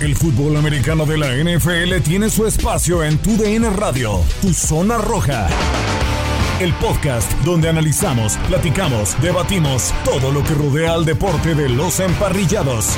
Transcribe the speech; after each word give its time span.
El 0.00 0.14
fútbol 0.14 0.56
americano 0.56 1.06
de 1.06 1.18
la 1.18 1.34
NFL 1.34 2.00
tiene 2.04 2.30
su 2.30 2.46
espacio 2.46 3.02
en 3.02 3.18
Tu 3.18 3.36
DN 3.36 3.68
Radio, 3.70 4.20
Tu 4.40 4.54
Zona 4.54 4.96
Roja. 4.96 5.48
El 6.60 6.72
podcast 6.74 7.28
donde 7.44 7.68
analizamos, 7.68 8.36
platicamos, 8.46 9.20
debatimos 9.20 9.92
todo 10.04 10.30
lo 10.30 10.44
que 10.44 10.54
rodea 10.54 10.92
al 10.92 11.04
deporte 11.04 11.56
de 11.56 11.68
los 11.68 11.98
emparrillados. 11.98 12.96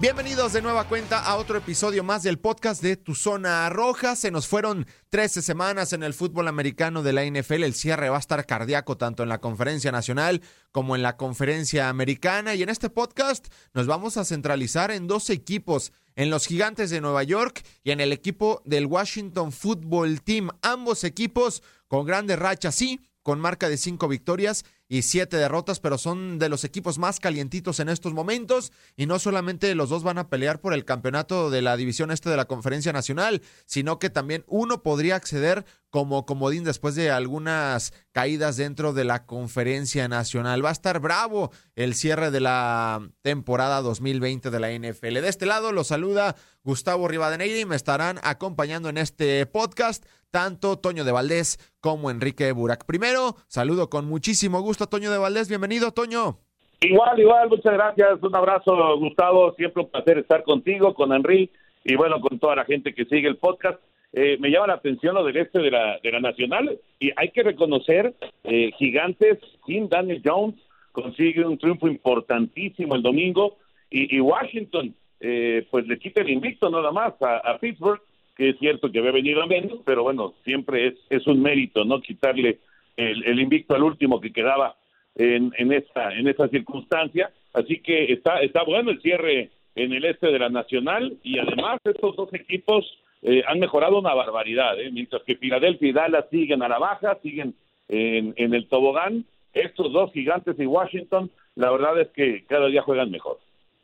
Bienvenidos 0.00 0.52
de 0.52 0.62
nueva 0.62 0.86
cuenta 0.86 1.18
a 1.24 1.34
otro 1.34 1.58
episodio 1.58 2.04
más 2.04 2.22
del 2.22 2.38
podcast 2.38 2.80
de 2.80 2.96
Tu 2.96 3.16
Zona 3.16 3.68
Roja. 3.68 4.14
Se 4.14 4.30
nos 4.30 4.46
fueron 4.46 4.86
13 5.08 5.42
semanas 5.42 5.92
en 5.92 6.04
el 6.04 6.14
fútbol 6.14 6.46
americano 6.46 7.02
de 7.02 7.12
la 7.12 7.24
NFL. 7.24 7.64
El 7.64 7.74
cierre 7.74 8.08
va 8.08 8.14
a 8.14 8.20
estar 8.20 8.46
cardíaco 8.46 8.96
tanto 8.96 9.24
en 9.24 9.28
la 9.28 9.40
conferencia 9.40 9.90
nacional 9.90 10.40
como 10.70 10.94
en 10.94 11.02
la 11.02 11.16
conferencia 11.16 11.88
americana. 11.88 12.54
Y 12.54 12.62
en 12.62 12.68
este 12.68 12.90
podcast 12.90 13.48
nos 13.74 13.88
vamos 13.88 14.16
a 14.16 14.24
centralizar 14.24 14.92
en 14.92 15.08
dos 15.08 15.30
equipos, 15.30 15.92
en 16.14 16.30
los 16.30 16.46
gigantes 16.46 16.90
de 16.90 17.00
Nueva 17.00 17.24
York 17.24 17.64
y 17.82 17.90
en 17.90 17.98
el 17.98 18.12
equipo 18.12 18.62
del 18.64 18.86
Washington 18.86 19.50
Football 19.50 20.22
Team. 20.22 20.50
Ambos 20.62 21.02
equipos 21.02 21.64
con 21.88 22.06
grandes 22.06 22.38
rachas, 22.38 22.76
sí, 22.76 23.00
con 23.24 23.40
marca 23.40 23.68
de 23.68 23.76
cinco 23.76 24.06
victorias 24.06 24.64
y 24.88 25.02
siete 25.02 25.36
derrotas, 25.36 25.80
pero 25.80 25.98
son 25.98 26.38
de 26.38 26.48
los 26.48 26.64
equipos 26.64 26.98
más 26.98 27.20
calientitos 27.20 27.78
en 27.80 27.88
estos 27.88 28.14
momentos. 28.14 28.72
Y 28.96 29.06
no 29.06 29.18
solamente 29.18 29.74
los 29.74 29.90
dos 29.90 30.02
van 30.02 30.18
a 30.18 30.28
pelear 30.28 30.60
por 30.60 30.72
el 30.72 30.84
campeonato 30.84 31.50
de 31.50 31.62
la 31.62 31.76
división 31.76 32.10
este 32.10 32.30
de 32.30 32.36
la 32.36 32.46
conferencia 32.46 32.92
nacional, 32.92 33.42
sino 33.66 33.98
que 33.98 34.10
también 34.10 34.44
uno 34.48 34.82
podría 34.82 35.16
acceder 35.16 35.66
como 35.90 36.26
comodín 36.26 36.64
después 36.64 36.94
de 36.94 37.10
algunas 37.10 37.92
caídas 38.12 38.56
dentro 38.56 38.92
de 38.92 39.04
la 39.04 39.26
conferencia 39.26 40.08
nacional. 40.08 40.64
Va 40.64 40.70
a 40.70 40.72
estar 40.72 41.00
bravo 41.00 41.50
el 41.76 41.94
cierre 41.94 42.30
de 42.30 42.40
la 42.40 43.00
temporada 43.22 43.80
2020 43.82 44.50
de 44.50 44.60
la 44.60 44.70
NFL. 44.70 45.20
De 45.20 45.28
este 45.28 45.46
lado 45.46 45.72
lo 45.72 45.84
saluda 45.84 46.34
Gustavo 46.62 47.08
Rivadeneira 47.08 47.58
y 47.58 47.64
me 47.64 47.76
estarán 47.76 48.18
acompañando 48.22 48.88
en 48.88 48.98
este 48.98 49.46
podcast 49.46 50.04
tanto 50.30 50.78
Toño 50.78 51.04
de 51.04 51.12
Valdés 51.12 51.58
como 51.80 52.10
Enrique 52.10 52.52
Burak. 52.52 52.84
Primero, 52.84 53.36
saludo 53.46 53.88
con 53.88 54.06
muchísimo 54.06 54.60
gusto 54.60 54.84
a 54.84 54.90
Toño 54.90 55.10
de 55.10 55.18
Valdés. 55.18 55.48
Bienvenido, 55.48 55.92
Toño. 55.92 56.40
Igual, 56.80 57.18
igual, 57.18 57.48
muchas 57.48 57.72
gracias. 57.72 58.22
Un 58.22 58.36
abrazo, 58.36 58.98
Gustavo. 58.98 59.52
Siempre 59.54 59.82
un 59.82 59.90
placer 59.90 60.18
estar 60.18 60.44
contigo, 60.44 60.94
con 60.94 61.12
Enrique 61.12 61.52
y 61.84 61.96
bueno, 61.96 62.20
con 62.20 62.38
toda 62.38 62.56
la 62.56 62.64
gente 62.64 62.94
que 62.94 63.04
sigue 63.06 63.28
el 63.28 63.38
podcast. 63.38 63.80
Eh, 64.12 64.36
me 64.40 64.50
llama 64.50 64.68
la 64.68 64.74
atención 64.74 65.14
lo 65.14 65.24
del 65.24 65.36
este 65.36 65.58
de 65.58 65.70
la, 65.70 65.98
de 66.02 66.12
la 66.12 66.20
Nacional 66.20 66.78
y 66.98 67.10
hay 67.16 67.30
que 67.30 67.42
reconocer, 67.42 68.14
eh, 68.44 68.70
Gigantes, 68.78 69.38
sin 69.66 69.88
Daniel 69.88 70.22
Jones, 70.24 70.56
consigue 70.92 71.44
un 71.44 71.58
triunfo 71.58 71.88
importantísimo 71.88 72.94
el 72.94 73.02
domingo 73.02 73.58
y, 73.90 74.16
y 74.16 74.20
Washington, 74.20 74.94
eh, 75.20 75.66
pues 75.70 75.86
le 75.86 75.98
quita 75.98 76.22
el 76.22 76.30
invicto 76.30 76.70
nada 76.70 76.90
más 76.90 77.20
a, 77.20 77.36
a 77.38 77.58
Pittsburgh 77.58 78.00
que 78.38 78.50
es 78.50 78.58
cierto 78.60 78.90
que 78.90 79.00
había 79.00 79.10
venido 79.10 79.42
a 79.42 79.46
menos, 79.46 79.80
pero 79.84 80.04
bueno, 80.04 80.34
siempre 80.44 80.86
es, 80.86 80.94
es 81.10 81.26
un 81.26 81.42
mérito, 81.42 81.84
¿no? 81.84 82.00
Quitarle 82.00 82.60
el, 82.96 83.24
el 83.24 83.40
invicto 83.40 83.74
al 83.74 83.82
último 83.82 84.20
que 84.20 84.32
quedaba 84.32 84.76
en, 85.16 85.52
en, 85.58 85.72
esta, 85.72 86.14
en 86.16 86.28
esta 86.28 86.46
circunstancia. 86.48 87.32
Así 87.52 87.80
que 87.80 88.12
está, 88.12 88.40
está 88.40 88.62
bueno 88.62 88.92
el 88.92 89.02
cierre 89.02 89.50
en 89.74 89.92
el 89.92 90.04
este 90.04 90.28
de 90.28 90.38
la 90.38 90.48
Nacional 90.50 91.18
y 91.24 91.40
además 91.40 91.80
estos 91.82 92.14
dos 92.14 92.32
equipos 92.32 92.86
eh, 93.22 93.42
han 93.46 93.58
mejorado 93.58 93.98
una 93.98 94.14
barbaridad, 94.14 94.80
¿eh? 94.80 94.90
mientras 94.92 95.22
que 95.22 95.36
Filadelfia 95.36 95.88
y 95.88 95.92
Dallas 95.92 96.26
siguen 96.30 96.62
a 96.62 96.68
la 96.68 96.78
baja, 96.78 97.18
siguen 97.22 97.54
en, 97.88 98.34
en 98.36 98.54
el 98.54 98.68
tobogán. 98.68 99.24
Estos 99.52 99.92
dos 99.92 100.12
gigantes 100.12 100.56
y 100.58 100.66
Washington, 100.66 101.30
la 101.56 101.70
verdad 101.70 102.00
es 102.00 102.08
que 102.08 102.44
cada 102.46 102.66
día 102.68 102.82
juegan 102.82 103.10
mejor. 103.10 103.38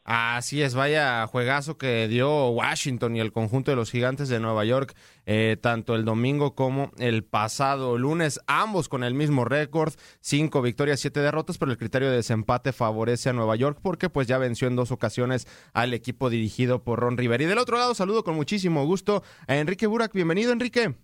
Así 0.07 0.61
es, 0.61 0.75
vaya 0.75 1.27
juegazo 1.27 1.79
que 1.79 2.09
dio 2.09 2.51
Washington 2.51 3.17
y 3.17 3.21
el 3.21 3.33
conjunto 3.33 3.71
de 3.71 3.77
los 3.77 3.91
gigantes 3.91 4.29
de 4.29 4.39
Nueva 4.39 4.63
York, 4.67 4.95
eh, 5.25 5.57
tanto 5.59 5.95
el 5.95 6.05
domingo 6.05 6.55
como 6.55 6.93
el 6.99 7.25
pasado 7.25 7.97
lunes, 7.97 8.39
ambos 8.47 8.91
con 8.91 9.03
el 9.03 9.15
mismo 9.15 9.47
récord, 9.47 9.95
cinco 10.21 10.61
victorias, 10.61 11.01
siete 11.01 11.21
derrotas, 11.21 11.57
pero 11.57 11.73
el 11.73 11.79
criterio 11.79 12.11
de 12.11 12.17
desempate 12.17 12.75
favorece 12.75 13.31
a 13.31 13.33
Nueva 13.33 13.57
York 13.57 13.79
porque 13.81 14.11
pues 14.11 14.29
ya 14.29 14.37
venció 14.37 14.69
en 14.69 14.77
dos 14.77 14.93
ocasiones 14.93 15.49
al 15.73 15.95
equipo 15.95 16.29
dirigido 16.29 16.85
por 16.85 17.01
Ron 17.01 17.17
Rivera. 17.17 17.43
Y 17.43 17.47
del 17.47 17.57
otro 17.57 17.79
lado, 17.79 17.95
saludo 17.95 18.25
con 18.25 18.35
muchísimo 18.35 18.85
gusto 18.85 19.23
a 19.47 19.57
Enrique 19.57 19.87
Burak. 19.87 20.13
Bienvenido, 20.13 20.53
Enrique. 20.53 20.95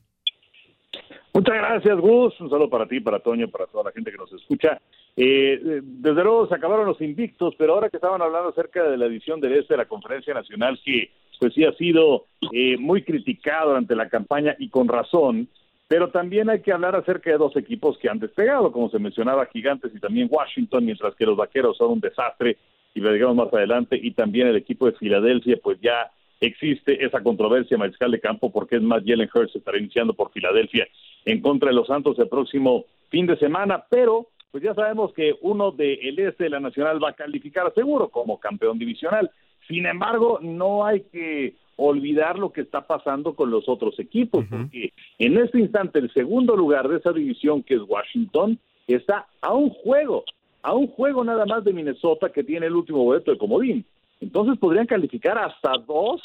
Muchas 1.33 1.55
gracias, 1.55 1.99
Gus. 1.99 2.41
Un 2.41 2.51
saludo 2.51 2.69
para 2.69 2.87
ti, 2.87 3.01
para 3.01 3.21
Toño, 3.21 3.49
para 3.49 3.67
toda 3.67 3.85
la 3.85 3.93
gente 3.93 4.11
que 4.11 4.17
nos 4.17 4.33
escucha. 4.33 4.81
Eh, 5.17 5.81
desde 5.83 6.25
luego 6.25 6.49
se 6.49 6.55
acabaron 6.55 6.87
los 6.87 7.01
invictos, 7.01 7.55
pero 7.57 7.75
ahora 7.75 7.89
que 7.89 7.99
estaban 7.99 8.21
hablando 8.21 8.49
acerca 8.49 8.83
de 8.85 8.97
la 8.97 9.07
edición 9.07 9.41
del 9.41 9.55
este 9.55 9.75
de 9.75 9.79
la 9.79 9.85
Conferencia 9.85 10.35
Nacional, 10.35 10.79
que 10.85 11.11
pues 11.39 11.55
sí 11.55 11.65
ha 11.65 11.73
sido 11.73 12.27
eh, 12.53 12.77
muy 12.79 13.03
criticado 13.03 13.71
durante 13.71 13.97
la 13.97 14.09
campaña 14.09 14.55
y 14.59 14.69
con 14.69 14.89
razón, 14.89 15.49
pero 15.89 16.11
también 16.11 16.51
hay 16.51 16.61
que 16.61 16.73
hablar 16.73 16.95
acerca 16.95 17.31
de 17.31 17.39
dos 17.39 17.57
equipos 17.57 17.97
que 17.99 18.09
han 18.09 18.19
despegado, 18.19 18.71
como 18.71 18.91
se 18.91 18.99
mencionaba, 18.99 19.47
Gigantes 19.47 19.93
y 19.95 19.99
también 19.99 20.29
Washington, 20.31 20.85
mientras 20.85 21.15
que 21.15 21.27
los 21.27 21.37
Vaqueros 21.37 21.77
son 21.77 21.93
un 21.93 22.01
desastre, 22.01 22.59
y 22.95 23.01
lo 23.01 23.13
digamos 23.13 23.37
más 23.37 23.53
adelante, 23.53 23.99
y 24.01 24.13
también 24.13 24.49
el 24.49 24.57
equipo 24.57 24.87
de 24.87 24.93
Filadelfia, 24.93 25.59
pues 25.63 25.81
ya 25.81 26.11
existe 26.41 27.05
esa 27.05 27.23
controversia 27.23 27.79
mariscal 27.79 28.11
de 28.11 28.21
campo 28.21 28.51
porque 28.51 28.77
es 28.77 28.83
más 28.83 29.03
Jalen 29.05 29.29
Hurts 29.33 29.57
estará 29.57 29.79
iniciando 29.79 30.15
por 30.15 30.33
Filadelfia 30.33 30.89
en 31.25 31.41
contra 31.41 31.69
de 31.69 31.75
los 31.75 31.87
Santos 31.87 32.19
el 32.19 32.29
próximo 32.29 32.87
fin 33.11 33.27
de 33.27 33.37
semana, 33.37 33.85
pero 33.91 34.29
pues 34.51 34.65
ya 34.65 34.75
sabemos 34.75 35.13
que 35.13 35.35
uno 35.43 35.71
del 35.71 36.19
este 36.19 36.45
de 36.45 36.51
la 36.51 36.61
Nacional 36.61 37.03
va 37.03 37.11
a 37.11 37.15
calificar 37.15 37.73
seguro 37.75 38.09
como 38.09 38.41
campeón 38.41 38.79
divisional. 38.79 39.31
Sin 39.69 39.87
embargo, 39.87 40.39
no 40.43 40.85
hay 40.85 41.03
que 41.13 41.55
olvidar 41.77 42.39
lo 42.39 42.53
que 42.53 42.63
está 42.63 42.87
pasando 42.87 43.35
con 43.35 43.51
los 43.51 43.69
otros 43.69 43.99
equipos, 43.99 44.45
porque 44.51 44.93
en 45.19 45.39
este 45.39 45.61
instante 45.61 45.99
el 45.99 46.13
segundo 46.13 46.57
lugar 46.57 46.89
de 46.89 46.99
esa 46.99 47.13
división, 47.13 47.63
que 47.63 47.75
es 47.75 47.81
Washington, 47.87 48.59
está 48.87 49.27
a 49.41 49.55
un 49.55 49.71
juego, 49.71 50.25
a 50.63 50.75
un 50.75 50.89
juego 50.89 51.25
nada 51.25 51.47
más 51.47 51.65
de 51.65 51.73
Minnesota 51.73 52.31
que 52.31 52.45
tiene 52.45 52.67
el 52.67 52.75
último 52.75 53.05
boleto 53.05 53.31
de 53.31 53.39
comodín. 53.39 53.85
Entonces 54.21 54.59
podrían 54.59 54.87
calificar 54.87 55.39
hasta 55.39 55.73
dos 55.87 56.23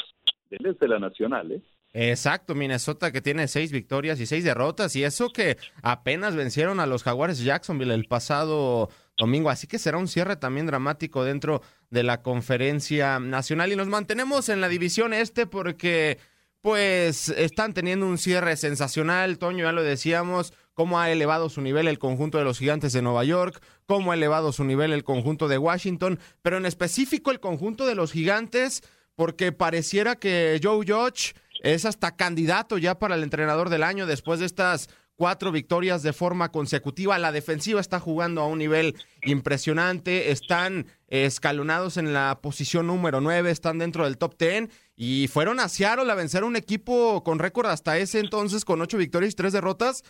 del 0.50 0.77
de 0.77 0.88
la 0.88 1.00
Nacional, 1.00 1.51
¿eh? 1.51 1.62
Exacto, 1.97 2.56
Minnesota 2.56 3.13
que 3.13 3.21
tiene 3.21 3.47
seis 3.47 3.71
victorias 3.71 4.19
y 4.19 4.25
seis 4.25 4.44
derrotas, 4.44 4.97
y 4.97 5.06
eso 5.06 5.30
que 5.30 5.57
apenas 5.81 6.36
vencieron 6.36 6.81
a 6.81 6.86
los 6.86 7.03
Jaguares 7.03 7.42
Jacksonville 7.42 7.94
el 7.94 8.03
pasado 8.03 8.89
domingo, 9.15 9.50
así 9.50 9.65
que 9.65 9.80
será 9.80 9.97
un 9.97 10.09
cierre 10.09 10.36
también 10.36 10.65
dramático 10.65 11.24
dentro 11.24 11.62
de 11.89 12.03
la 12.03 12.21
conferencia 12.21 13.18
nacional 13.19 13.71
y 13.71 13.77
nos 13.77 13.88
mantenemos 13.88 14.50
en 14.50 14.59
la 14.59 14.68
división 14.68 15.13
este 15.13 15.48
porque 15.48 16.18
pues 16.59 17.30
están 17.30 17.74
teniendo 17.74 18.06
un 18.07 18.18
cierre 18.18 18.57
sensacional, 18.57 19.38
Toño, 19.38 19.63
ya 19.63 19.71
lo 19.71 19.81
decíamos, 19.81 20.51
cómo 20.75 21.00
ha 21.00 21.10
elevado 21.10 21.50
su 21.50 21.62
nivel 21.62 21.88
el 21.88 21.98
conjunto 21.98 22.38
de 22.38 22.44
los 22.44 22.60
gigantes 22.60 22.94
de 22.94 23.01
Nueva 23.01 23.24
York, 23.24 23.63
cómo 23.88 24.12
ha 24.12 24.16
elevado 24.16 24.51
su 24.51 24.63
nivel 24.63 24.94
el 24.94 25.04
conjunto 25.04 25.48
de 25.48 25.57
Washington, 25.57 26.19
pero 26.44 26.57
en 26.57 26.68
específico 26.68 27.31
el 27.31 27.39
conjunto 27.39 27.88
de 27.88 27.95
los 27.95 28.12
gigantes, 28.12 28.83
porque 29.16 29.51
pareciera 29.51 30.18
que 30.18 30.60
Joe 30.62 30.86
Judge 30.86 31.33
es 31.63 31.86
hasta 31.86 32.16
candidato 32.16 32.77
ya 32.77 33.00
para 33.00 33.16
el 33.16 33.24
entrenador 33.24 33.69
del 33.69 33.81
año 33.81 34.06
después 34.06 34.39
de 34.39 34.45
estas 34.45 34.89
cuatro 35.16 35.54
victorias 35.54 36.04
de 36.04 36.12
forma 36.12 36.51
consecutiva. 36.51 37.18
La 37.18 37.31
defensiva 37.31 37.80
está 37.80 38.01
jugando 38.01 38.42
a 38.42 38.48
un 38.48 38.60
nivel 38.60 38.95
impresionante. 39.24 40.31
Están 40.31 40.88
escalonados 41.07 41.95
en 41.95 42.13
la 42.13 42.39
posición 42.42 42.88
número 42.88 43.22
nueve, 43.22 43.51
están 43.51 43.77
dentro 43.77 44.04
del 44.04 44.18
top 44.18 44.36
ten 44.36 44.69
y 44.98 45.30
fueron 45.30 45.60
a 45.60 45.69
Seattle 45.69 46.12
a 46.12 46.16
vencer 46.16 46.44
un 46.44 46.57
equipo 46.57 47.24
con 47.24 47.39
récord 47.39 47.68
hasta 47.68 47.98
ese 47.98 48.19
entonces 48.19 48.66
con 48.66 48.81
ocho 48.81 48.98
victorias 48.98 49.31
y 49.31 49.36
tres 49.36 49.54
derrotas 49.54 50.04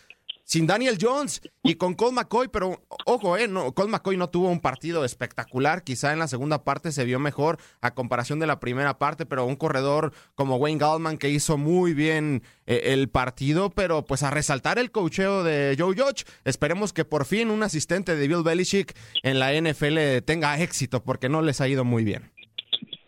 sin 0.45 0.67
Daniel 0.67 0.97
Jones 1.01 1.41
y 1.63 1.75
con 1.75 1.95
Cole 1.95 2.13
McCoy, 2.13 2.47
pero 2.47 2.77
ojo, 3.05 3.35
eh, 3.35 3.47
no, 3.47 3.73
Cole 3.73 3.89
McCoy 3.89 4.15
no 4.15 4.29
tuvo 4.29 4.49
un 4.49 4.61
partido 4.61 5.03
espectacular, 5.03 5.83
quizá 5.83 6.13
en 6.13 6.19
la 6.19 6.27
segunda 6.27 6.63
parte 6.63 6.91
se 6.91 7.03
vio 7.03 7.19
mejor 7.19 7.57
a 7.81 7.95
comparación 7.95 8.39
de 8.39 8.45
la 8.47 8.59
primera 8.59 8.99
parte, 8.99 9.25
pero 9.25 9.45
un 9.45 9.55
corredor 9.55 10.13
como 10.35 10.57
Wayne 10.57 10.79
Gallman 10.79 11.17
que 11.17 11.29
hizo 11.29 11.57
muy 11.57 11.95
bien 11.95 12.43
eh, 12.67 12.93
el 12.93 13.09
partido, 13.09 13.71
pero 13.71 14.05
pues 14.05 14.21
a 14.21 14.29
resaltar 14.29 14.77
el 14.77 14.91
cocheo 14.91 15.43
de 15.43 15.75
Joe 15.77 15.95
Judge, 15.95 16.25
esperemos 16.45 16.93
que 16.93 17.05
por 17.05 17.25
fin 17.25 17.49
un 17.49 17.63
asistente 17.63 18.15
de 18.15 18.27
Bill 18.27 18.43
Belichick 18.43 18.93
en 19.23 19.39
la 19.39 19.51
NFL 19.59 20.23
tenga 20.25 20.61
éxito, 20.61 21.03
porque 21.03 21.27
no 21.27 21.41
les 21.41 21.59
ha 21.59 21.67
ido 21.67 21.83
muy 21.83 22.03
bien. 22.03 22.29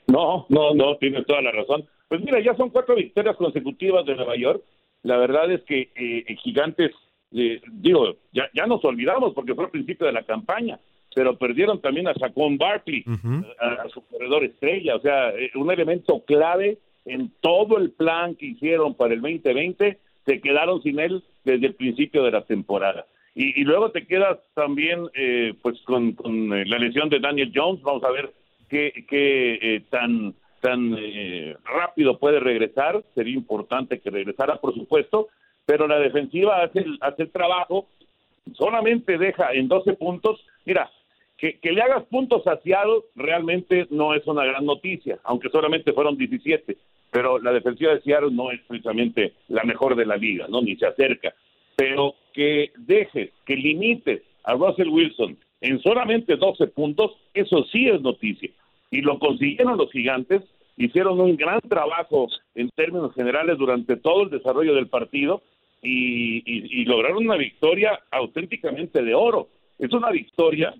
No, 0.07 0.47
no, 0.49 0.73
no, 0.73 0.97
tienes 0.97 1.25
toda 1.27 1.41
la 1.41 1.51
razón. 1.51 1.85
Pues 2.07 2.21
mira, 2.21 2.39
ya 2.41 2.55
son 2.55 2.71
cuatro 2.71 2.95
victorias 2.95 3.35
consecutivas 3.35 4.05
de 4.05 4.15
Nueva 4.15 4.35
York. 4.37 4.63
La 5.03 5.17
verdad 5.17 5.51
es 5.51 5.61
que 5.63 5.91
eh, 5.95 6.35
Gigantes 6.43 6.91
digo, 7.31 8.15
ya, 8.31 8.49
ya 8.53 8.65
nos 8.65 8.83
olvidamos 8.85 9.33
porque 9.33 9.55
fue 9.55 9.65
el 9.65 9.71
principio 9.71 10.07
de 10.07 10.13
la 10.13 10.23
campaña, 10.23 10.79
pero 11.13 11.37
perdieron 11.37 11.81
también 11.81 12.07
a 12.07 12.13
Saquon 12.13 12.57
Barkley, 12.57 13.03
a, 13.59 13.89
su 13.89 14.05
corredor 14.05 14.43
estrella, 14.43 14.95
o 14.95 14.99
sea, 14.99 15.29
eh, 15.31 15.51
un 15.55 15.71
elemento 15.71 16.23
clave 16.25 16.77
en 17.05 17.31
todo 17.41 17.77
el 17.77 17.91
plan 17.91 18.35
que 18.35 18.47
hicieron 18.47 18.93
para 18.93 19.13
el 19.13 19.21
2020, 19.21 19.97
se 20.25 20.41
quedaron 20.41 20.81
sin 20.83 20.99
él 20.99 21.23
desde 21.43 21.67
el 21.67 21.75
principio 21.75 22.23
de 22.23 22.31
la 22.31 22.43
temporada. 22.43 23.05
Y, 23.33 23.63
luego 23.63 23.91
te 23.91 24.07
quedas 24.07 24.39
también 24.55 25.07
eh, 25.13 25.53
pues 25.61 25.79
con, 25.83 26.13
con, 26.13 26.53
eh, 26.53 26.65
la 26.65 26.79
lesión 26.79 27.07
de 27.07 27.19
Daniel 27.19 27.51
Jones, 27.53 27.83
vamos 27.83 28.03
a 28.03 28.11
ver 28.11 28.31
qué, 28.67 29.05
qué 29.07 29.83
tan 29.89 30.33
tan 30.59 30.97
rápido 31.63 32.17
puede 32.17 32.39
regresar, 32.39 33.03
sería 33.13 33.35
importante 33.35 33.99
que 33.99 34.09
regresara, 34.09 34.55
por 34.55 34.73
supuesto, 34.73 35.27
pero 35.67 35.85
la 35.85 35.99
defensiva 35.99 36.63
hace 36.63 36.79
el, 36.79 36.97
hace 37.01 37.25
trabajo, 37.27 37.87
solamente 38.53 39.17
deja 39.17 39.53
en 39.53 39.67
12 39.67 39.93
puntos. 39.93 40.39
Mira, 40.65 40.89
que, 41.37 41.59
le 41.61 41.81
hagas 41.81 42.05
puntos 42.05 42.43
saciados 42.43 43.03
realmente 43.15 43.85
no 43.91 44.15
es 44.15 44.25
una 44.27 44.45
gran 44.45 44.65
noticia, 44.65 45.19
aunque 45.25 45.49
solamente 45.49 45.91
fueron 45.91 46.17
17, 46.17 46.77
pero 47.11 47.37
la 47.39 47.51
defensiva 47.51 47.93
de 47.93 48.01
Seattle 48.01 48.31
no 48.31 48.49
es 48.49 48.61
precisamente 48.61 49.33
la 49.49 49.63
mejor 49.63 49.97
de 49.97 50.05
la 50.05 50.15
liga, 50.15 50.47
¿no? 50.47 50.61
Ni 50.61 50.77
se 50.77 50.87
acerca. 50.87 51.35
Pero 51.75 52.15
que 52.33 52.71
dejes, 52.77 53.31
que 53.45 53.57
limites 53.57 54.21
a 54.45 54.53
Russell 54.53 54.87
Wilson 54.87 55.37
en 55.59 55.81
solamente 55.81 56.37
12 56.37 56.67
puntos, 56.67 57.11
eso 57.33 57.65
sí 57.71 57.89
es 57.89 58.01
noticia. 58.01 58.49
Y 58.89 59.01
lo 59.01 59.19
consiguieron 59.19 59.77
los 59.77 59.91
gigantes, 59.91 60.43
hicieron 60.77 61.19
un 61.19 61.35
gran 61.35 61.59
trabajo 61.59 62.29
en 62.55 62.69
términos 62.69 63.13
generales 63.13 63.57
durante 63.57 63.97
todo 63.97 64.23
el 64.23 64.29
desarrollo 64.29 64.75
del 64.75 64.87
partido 64.87 65.41
y, 65.81 66.85
lograron 66.85 67.25
una 67.25 67.37
victoria 67.37 67.99
auténticamente 68.11 69.01
de 69.01 69.13
oro. 69.13 69.49
Es 69.79 69.91
una 69.93 70.09
victoria, 70.11 70.73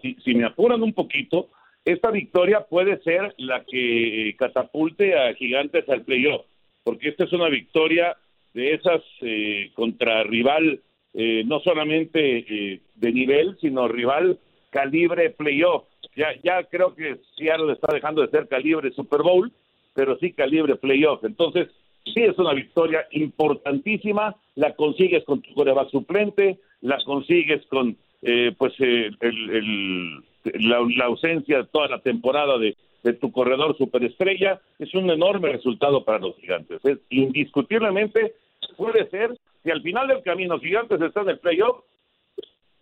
si, 0.00 0.34
me 0.34 0.44
apuran 0.44 0.82
un 0.82 0.92
poquito, 0.92 1.48
esta 1.84 2.10
victoria 2.10 2.66
puede 2.68 3.02
ser 3.02 3.34
la 3.38 3.64
que 3.64 4.34
catapulte 4.38 5.18
a 5.18 5.34
Gigantes 5.34 5.88
al 5.88 6.02
playoff, 6.02 6.42
porque 6.84 7.08
esta 7.08 7.24
es 7.24 7.32
una 7.32 7.48
victoria 7.48 8.16
de 8.54 8.74
esas 8.74 9.02
eh, 9.20 9.70
contra 9.74 10.22
rival 10.24 10.80
eh, 11.14 11.42
no 11.44 11.60
solamente 11.60 12.38
eh, 12.38 12.80
de 12.94 13.12
nivel, 13.12 13.58
sino 13.60 13.86
rival 13.86 14.38
calibre 14.70 15.30
playoff. 15.30 15.84
Ya, 16.16 16.28
ya 16.42 16.64
creo 16.64 16.94
que 16.94 17.18
Seattle 17.36 17.72
está 17.72 17.92
dejando 17.92 18.22
de 18.22 18.30
ser 18.30 18.48
calibre 18.48 18.90
Super 18.92 19.22
Bowl, 19.22 19.52
pero 19.94 20.16
sí 20.18 20.32
calibre 20.32 20.76
playoff. 20.76 21.22
Entonces, 21.24 21.68
sí 22.04 22.22
es 22.22 22.38
una 22.38 22.52
victoria 22.52 23.06
importantísima, 23.12 24.36
la 24.54 24.74
consigues 24.74 25.24
con 25.24 25.40
tu 25.40 25.54
coreback 25.54 25.90
suplente, 25.90 26.58
la 26.80 26.98
consigues 27.04 27.64
con 27.66 27.96
eh, 28.22 28.54
pues 28.56 28.72
eh, 28.78 29.10
la, 30.44 31.04
ausencia 31.04 31.58
de 31.58 31.64
toda 31.66 31.88
la 31.88 32.00
temporada 32.00 32.58
de, 32.58 32.76
tu 33.20 33.32
corredor 33.32 33.76
superestrella, 33.76 34.60
es 34.78 34.94
un 34.94 35.10
enorme 35.10 35.50
resultado 35.50 36.04
para 36.04 36.20
los 36.20 36.36
gigantes. 36.36 36.84
Es 36.84 36.98
indiscutiblemente 37.10 38.34
puede 38.76 39.08
ser 39.10 39.36
si 39.64 39.70
al 39.70 39.82
final 39.82 40.06
del 40.06 40.22
camino 40.22 40.60
gigantes 40.60 41.00
está 41.00 41.22
en 41.22 41.30
el 41.30 41.38
playoff, 41.38 41.82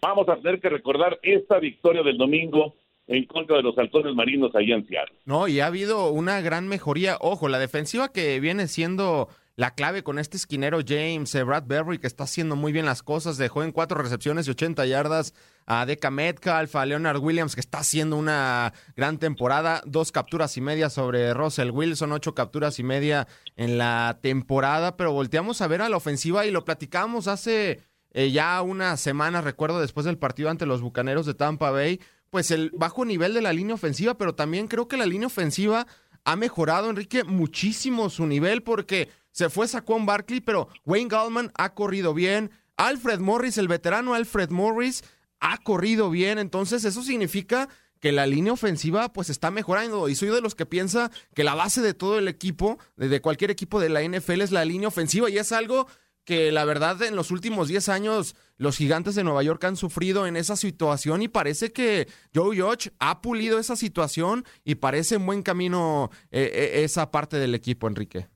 vamos 0.00 0.28
a 0.28 0.37
tener 0.37 0.61
que 0.61 0.69
recordar 0.69 1.19
esta 1.23 1.58
victoria 1.58 2.02
del 2.02 2.19
domingo 2.19 2.75
en 3.10 3.26
contra 3.26 3.56
de 3.56 3.62
los 3.62 3.76
halcones 3.76 4.14
marinos 4.14 4.54
allá 4.54 4.76
en 4.76 4.87
Seattle. 4.87 5.16
No, 5.25 5.49
y 5.49 5.58
ha 5.58 5.66
habido 5.66 6.11
una 6.11 6.40
gran 6.40 6.68
mejoría. 6.68 7.18
Ojo, 7.20 7.49
la 7.49 7.58
defensiva 7.58 8.12
que 8.12 8.38
viene 8.38 8.68
siendo 8.68 9.28
la 9.56 9.75
clave 9.75 10.04
con 10.04 10.20
este 10.20 10.37
esquinero 10.37 10.78
James 10.87 11.35
eh, 11.35 11.42
Bradbury, 11.42 11.99
que 11.99 12.06
está 12.06 12.25
haciendo 12.25 12.54
muy 12.54 12.70
bien 12.73 12.87
las 12.87 13.02
cosas, 13.02 13.37
dejó 13.37 13.64
en 13.64 13.73
cuatro 13.73 14.00
recepciones 14.00 14.46
y 14.46 14.52
80 14.52 14.87
yardas 14.87 15.35
a 15.66 15.85
Deca 15.87 16.11
Metcalf, 16.11 16.76
a 16.76 16.87
Leonard 16.87 17.18
Williams, 17.18 17.56
que 17.56 17.61
está 17.61 17.78
haciendo 17.78 18.16
una 18.16 18.73
gran 18.96 19.18
temporada, 19.18 19.82
dos 19.85 20.12
capturas 20.12 20.56
y 20.56 20.61
media 20.61 20.88
sobre 20.88 21.35
Russell 21.35 21.70
Wilson, 21.70 22.12
ocho 22.12 22.35
capturas 22.35 22.78
y 22.78 22.85
media 22.85 23.26
en 23.56 23.76
la 23.76 24.20
temporada, 24.23 24.96
pero 24.96 25.12
volteamos 25.12 25.61
a 25.61 25.66
ver 25.66 25.82
a 25.82 25.88
la 25.88 25.96
ofensiva 25.96 26.46
y 26.46 26.52
lo 26.52 26.64
platicamos 26.64 27.26
hace 27.26 27.80
eh, 28.12 28.30
ya 28.30 28.62
una 28.62 28.96
semana, 28.96 29.40
recuerdo, 29.40 29.80
después 29.80 30.06
del 30.06 30.18
partido 30.18 30.49
ante 30.49 30.66
los 30.66 30.80
Bucaneros 30.80 31.26
de 31.26 31.35
Tampa 31.35 31.70
Bay, 31.70 32.00
pues 32.30 32.50
el 32.50 32.70
bajo 32.70 33.04
nivel 33.04 33.34
de 33.34 33.42
la 33.42 33.52
línea 33.52 33.75
ofensiva, 33.75 34.16
pero 34.16 34.34
también 34.34 34.68
creo 34.68 34.88
que 34.88 34.96
la 34.96 35.06
línea 35.06 35.26
ofensiva 35.26 35.87
ha 36.25 36.37
mejorado, 36.37 36.90
Enrique, 36.90 37.25
muchísimo 37.25 38.10
su 38.10 38.26
nivel 38.26 38.62
porque 38.62 39.08
se 39.32 39.50
fue 39.50 39.68
Saquon 39.68 40.06
Barkley, 40.06 40.40
pero 40.40 40.68
Wayne 40.84 41.08
Gallman 41.08 41.52
ha 41.56 41.75
corrido 41.75 42.14
bien. 42.14 42.50
Alfred 42.76 43.20
Morris, 43.20 43.58
el 43.58 43.68
veterano 43.68 44.14
Alfred 44.14 44.50
Morris, 44.50 45.02
ha 45.40 45.58
corrido 45.58 46.10
bien. 46.10 46.38
Entonces, 46.38 46.84
eso 46.84 47.02
significa 47.02 47.68
que 48.00 48.12
la 48.12 48.26
línea 48.26 48.52
ofensiva 48.52 49.12
pues 49.12 49.28
está 49.28 49.50
mejorando 49.50 50.08
y 50.08 50.14
soy 50.14 50.30
de 50.30 50.40
los 50.40 50.54
que 50.54 50.66
piensa 50.66 51.10
que 51.34 51.44
la 51.44 51.54
base 51.54 51.82
de 51.82 51.94
todo 51.94 52.18
el 52.18 52.28
equipo, 52.28 52.78
de 52.96 53.20
cualquier 53.20 53.50
equipo 53.50 53.78
de 53.78 53.90
la 53.90 54.02
NFL 54.02 54.40
es 54.40 54.52
la 54.52 54.64
línea 54.64 54.88
ofensiva 54.88 55.28
y 55.28 55.37
es 55.37 55.52
algo 55.52 55.87
que 56.30 56.52
la 56.52 56.64
verdad 56.64 57.02
en 57.02 57.16
los 57.16 57.32
últimos 57.32 57.66
10 57.66 57.88
años 57.88 58.37
los 58.56 58.76
gigantes 58.76 59.16
de 59.16 59.25
Nueva 59.25 59.42
York 59.42 59.64
han 59.64 59.75
sufrido 59.75 60.28
en 60.28 60.37
esa 60.37 60.54
situación 60.54 61.22
y 61.22 61.26
parece 61.28 61.72
que 61.72 62.06
Joe 62.32 62.56
Judge 62.56 62.92
ha 63.00 63.20
pulido 63.20 63.58
esa 63.58 63.75
situación 63.75 64.44
y 64.64 64.76
parece 64.76 65.16
en 65.16 65.26
buen 65.26 65.42
camino 65.42 66.08
eh, 66.30 66.49
eh, 66.54 66.84
esa 66.84 67.10
parte 67.10 67.38
del 67.38 67.56
equipo, 67.56 67.88
Enrique. 67.88 68.26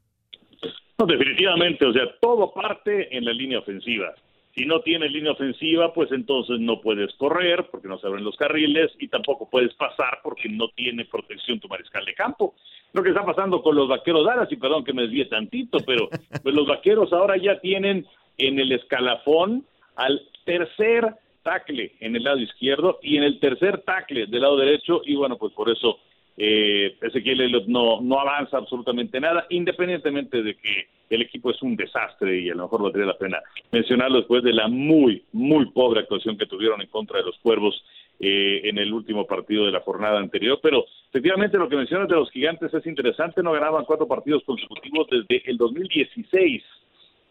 Definitivamente, 1.06 1.86
o 1.86 1.92
sea, 1.92 2.02
todo 2.20 2.52
parte 2.52 3.16
en 3.16 3.26
la 3.26 3.32
línea 3.32 3.60
ofensiva. 3.60 4.12
Si 4.56 4.66
no 4.66 4.80
tienes 4.80 5.12
línea 5.12 5.30
ofensiva, 5.30 5.92
pues 5.94 6.10
entonces 6.10 6.58
no 6.58 6.80
puedes 6.80 7.14
correr 7.14 7.68
porque 7.70 7.86
no 7.86 8.00
se 8.00 8.08
abren 8.08 8.24
los 8.24 8.36
carriles 8.36 8.90
y 8.98 9.06
tampoco 9.06 9.48
puedes 9.48 9.72
pasar 9.74 10.18
porque 10.24 10.48
no 10.48 10.66
tiene 10.74 11.04
protección 11.04 11.60
tu 11.60 11.68
mariscal 11.68 12.04
de 12.04 12.14
campo. 12.14 12.56
Lo 12.94 13.02
que 13.02 13.10
está 13.10 13.24
pasando 13.24 13.60
con 13.60 13.74
los 13.74 13.88
vaqueros 13.88 14.24
Dallas, 14.24 14.50
y 14.50 14.56
perdón 14.56 14.84
que 14.84 14.92
me 14.92 15.02
desvíe 15.02 15.26
tantito, 15.26 15.78
pero 15.84 16.08
pues 16.42 16.54
los 16.54 16.66
vaqueros 16.66 17.12
ahora 17.12 17.36
ya 17.36 17.58
tienen 17.58 18.06
en 18.38 18.58
el 18.60 18.70
escalafón 18.70 19.64
al 19.96 20.22
tercer 20.44 21.14
tackle 21.42 21.92
en 22.00 22.14
el 22.14 22.22
lado 22.22 22.38
izquierdo 22.38 23.00
y 23.02 23.16
en 23.16 23.24
el 23.24 23.40
tercer 23.40 23.82
tackle 23.82 24.26
del 24.26 24.42
lado 24.42 24.56
derecho 24.56 25.02
y 25.04 25.16
bueno, 25.16 25.36
pues 25.36 25.52
por 25.52 25.68
eso 25.68 25.98
eh, 26.36 26.96
Ezequiel 27.00 27.40
Elliott 27.40 27.66
no, 27.66 28.00
no 28.00 28.20
avanza 28.20 28.58
absolutamente 28.58 29.20
nada, 29.20 29.44
independientemente 29.50 30.42
de 30.42 30.54
que 30.54 30.86
el 31.10 31.22
equipo 31.22 31.50
es 31.50 31.60
un 31.62 31.76
desastre 31.76 32.40
y 32.40 32.50
a 32.50 32.54
lo 32.54 32.64
mejor 32.64 32.82
valdría 32.82 33.06
la 33.06 33.18
pena 33.18 33.40
mencionarlo 33.72 34.18
después 34.18 34.42
de 34.42 34.52
la 34.52 34.68
muy, 34.68 35.22
muy 35.32 35.66
pobre 35.70 36.00
actuación 36.00 36.38
que 36.38 36.46
tuvieron 36.46 36.80
en 36.80 36.88
contra 36.88 37.18
de 37.18 37.26
los 37.26 37.38
Cuervos 37.38 37.84
eh, 38.24 38.68
en 38.68 38.78
el 38.78 38.92
último 38.92 39.26
partido 39.26 39.66
de 39.66 39.72
la 39.72 39.80
jornada 39.80 40.18
anterior. 40.18 40.58
Pero 40.62 40.86
efectivamente 41.10 41.58
lo 41.58 41.68
que 41.68 41.76
mencionas 41.76 42.08
de 42.08 42.14
los 42.14 42.30
gigantes 42.30 42.72
es 42.72 42.86
interesante, 42.86 43.42
no 43.42 43.52
ganaban 43.52 43.84
cuatro 43.84 44.08
partidos 44.08 44.42
consecutivos 44.44 45.06
desde 45.10 45.42
el 45.50 45.58
2016 45.58 46.62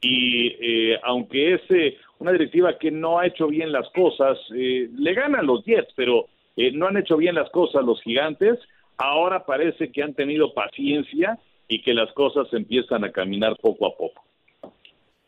y 0.01 0.47
eh, 0.59 0.99
aunque 1.03 1.55
es 1.55 1.61
eh, 1.69 1.97
una 2.19 2.31
directiva 2.33 2.77
que 2.77 2.91
no 2.91 3.19
ha 3.19 3.27
hecho 3.27 3.47
bien 3.47 3.71
las 3.71 3.89
cosas, 3.89 4.37
eh, 4.55 4.89
le 4.95 5.13
ganan 5.13 5.47
los 5.47 5.63
Jets, 5.65 5.93
pero 5.95 6.27
eh, 6.55 6.71
no 6.71 6.87
han 6.87 6.97
hecho 6.97 7.17
bien 7.17 7.35
las 7.35 7.49
cosas 7.49 7.83
los 7.83 8.01
gigantes, 8.01 8.59
ahora 8.97 9.45
parece 9.45 9.91
que 9.91 10.03
han 10.03 10.13
tenido 10.13 10.53
paciencia 10.53 11.39
y 11.67 11.81
que 11.81 11.93
las 11.93 12.11
cosas 12.13 12.47
empiezan 12.51 13.03
a 13.03 13.11
caminar 13.11 13.55
poco 13.61 13.87
a 13.87 13.97
poco. 13.97 14.23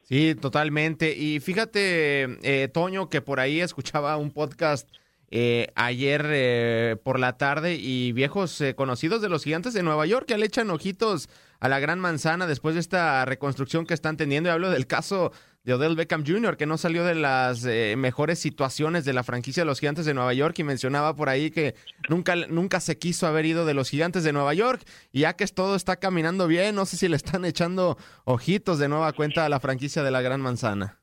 Sí, 0.03 0.35
totalmente. 0.35 1.15
Y 1.17 1.39
fíjate, 1.39 2.27
eh, 2.43 2.67
Toño, 2.67 3.09
que 3.09 3.21
por 3.21 3.39
ahí 3.39 3.59
escuchaba 3.59 4.17
un 4.17 4.31
podcast 4.31 4.87
eh, 5.37 5.67
ayer 5.75 6.25
eh, 6.29 6.95
por 7.03 7.19
la 7.19 7.37
tarde 7.37 7.75
y 7.75 8.13
viejos 8.13 8.61
eh, 8.61 8.73
conocidos 8.73 9.21
de 9.21 9.27
los 9.27 9.43
gigantes 9.43 9.73
de 9.73 9.83
Nueva 9.83 10.05
York 10.05 10.27
que 10.27 10.37
le 10.37 10.45
echan 10.45 10.69
ojitos 10.69 11.27
a 11.59 11.67
la 11.67 11.79
gran 11.81 11.99
manzana 11.99 12.47
después 12.47 12.75
de 12.75 12.79
esta 12.79 13.25
reconstrucción 13.25 13.85
que 13.85 13.93
están 13.93 14.15
teniendo. 14.15 14.47
Y 14.47 14.53
hablo 14.53 14.69
del 14.69 14.87
caso 14.87 15.33
de 15.65 15.73
Odell 15.73 15.97
Beckham 15.97 16.23
Jr., 16.25 16.55
que 16.55 16.65
no 16.65 16.77
salió 16.77 17.03
de 17.03 17.15
las 17.15 17.65
eh, 17.65 17.95
mejores 17.97 18.39
situaciones 18.39 19.03
de 19.03 19.11
la 19.11 19.23
franquicia 19.23 19.63
de 19.63 19.67
los 19.67 19.81
gigantes 19.81 20.05
de 20.05 20.13
Nueva 20.13 20.33
York 20.33 20.57
y 20.59 20.63
mencionaba 20.63 21.17
por 21.17 21.27
ahí 21.27 21.51
que 21.51 21.75
nunca, 22.07 22.37
nunca 22.47 22.79
se 22.79 22.97
quiso 22.97 23.27
haber 23.27 23.45
ido 23.45 23.65
de 23.65 23.73
los 23.73 23.89
gigantes 23.89 24.23
de 24.23 24.31
Nueva 24.31 24.53
York 24.53 24.83
y 25.11 25.21
ya 25.21 25.33
que 25.33 25.45
todo 25.47 25.75
está 25.75 25.97
caminando 25.97 26.47
bien, 26.47 26.75
no 26.75 26.85
sé 26.85 26.95
si 26.95 27.09
le 27.09 27.17
están 27.17 27.43
echando 27.43 27.97
ojitos 28.23 28.79
de 28.79 28.87
nueva 28.87 29.11
cuenta 29.11 29.45
a 29.45 29.49
la 29.49 29.59
franquicia 29.59 30.01
de 30.01 30.11
la 30.11 30.21
gran 30.21 30.39
manzana. 30.39 31.01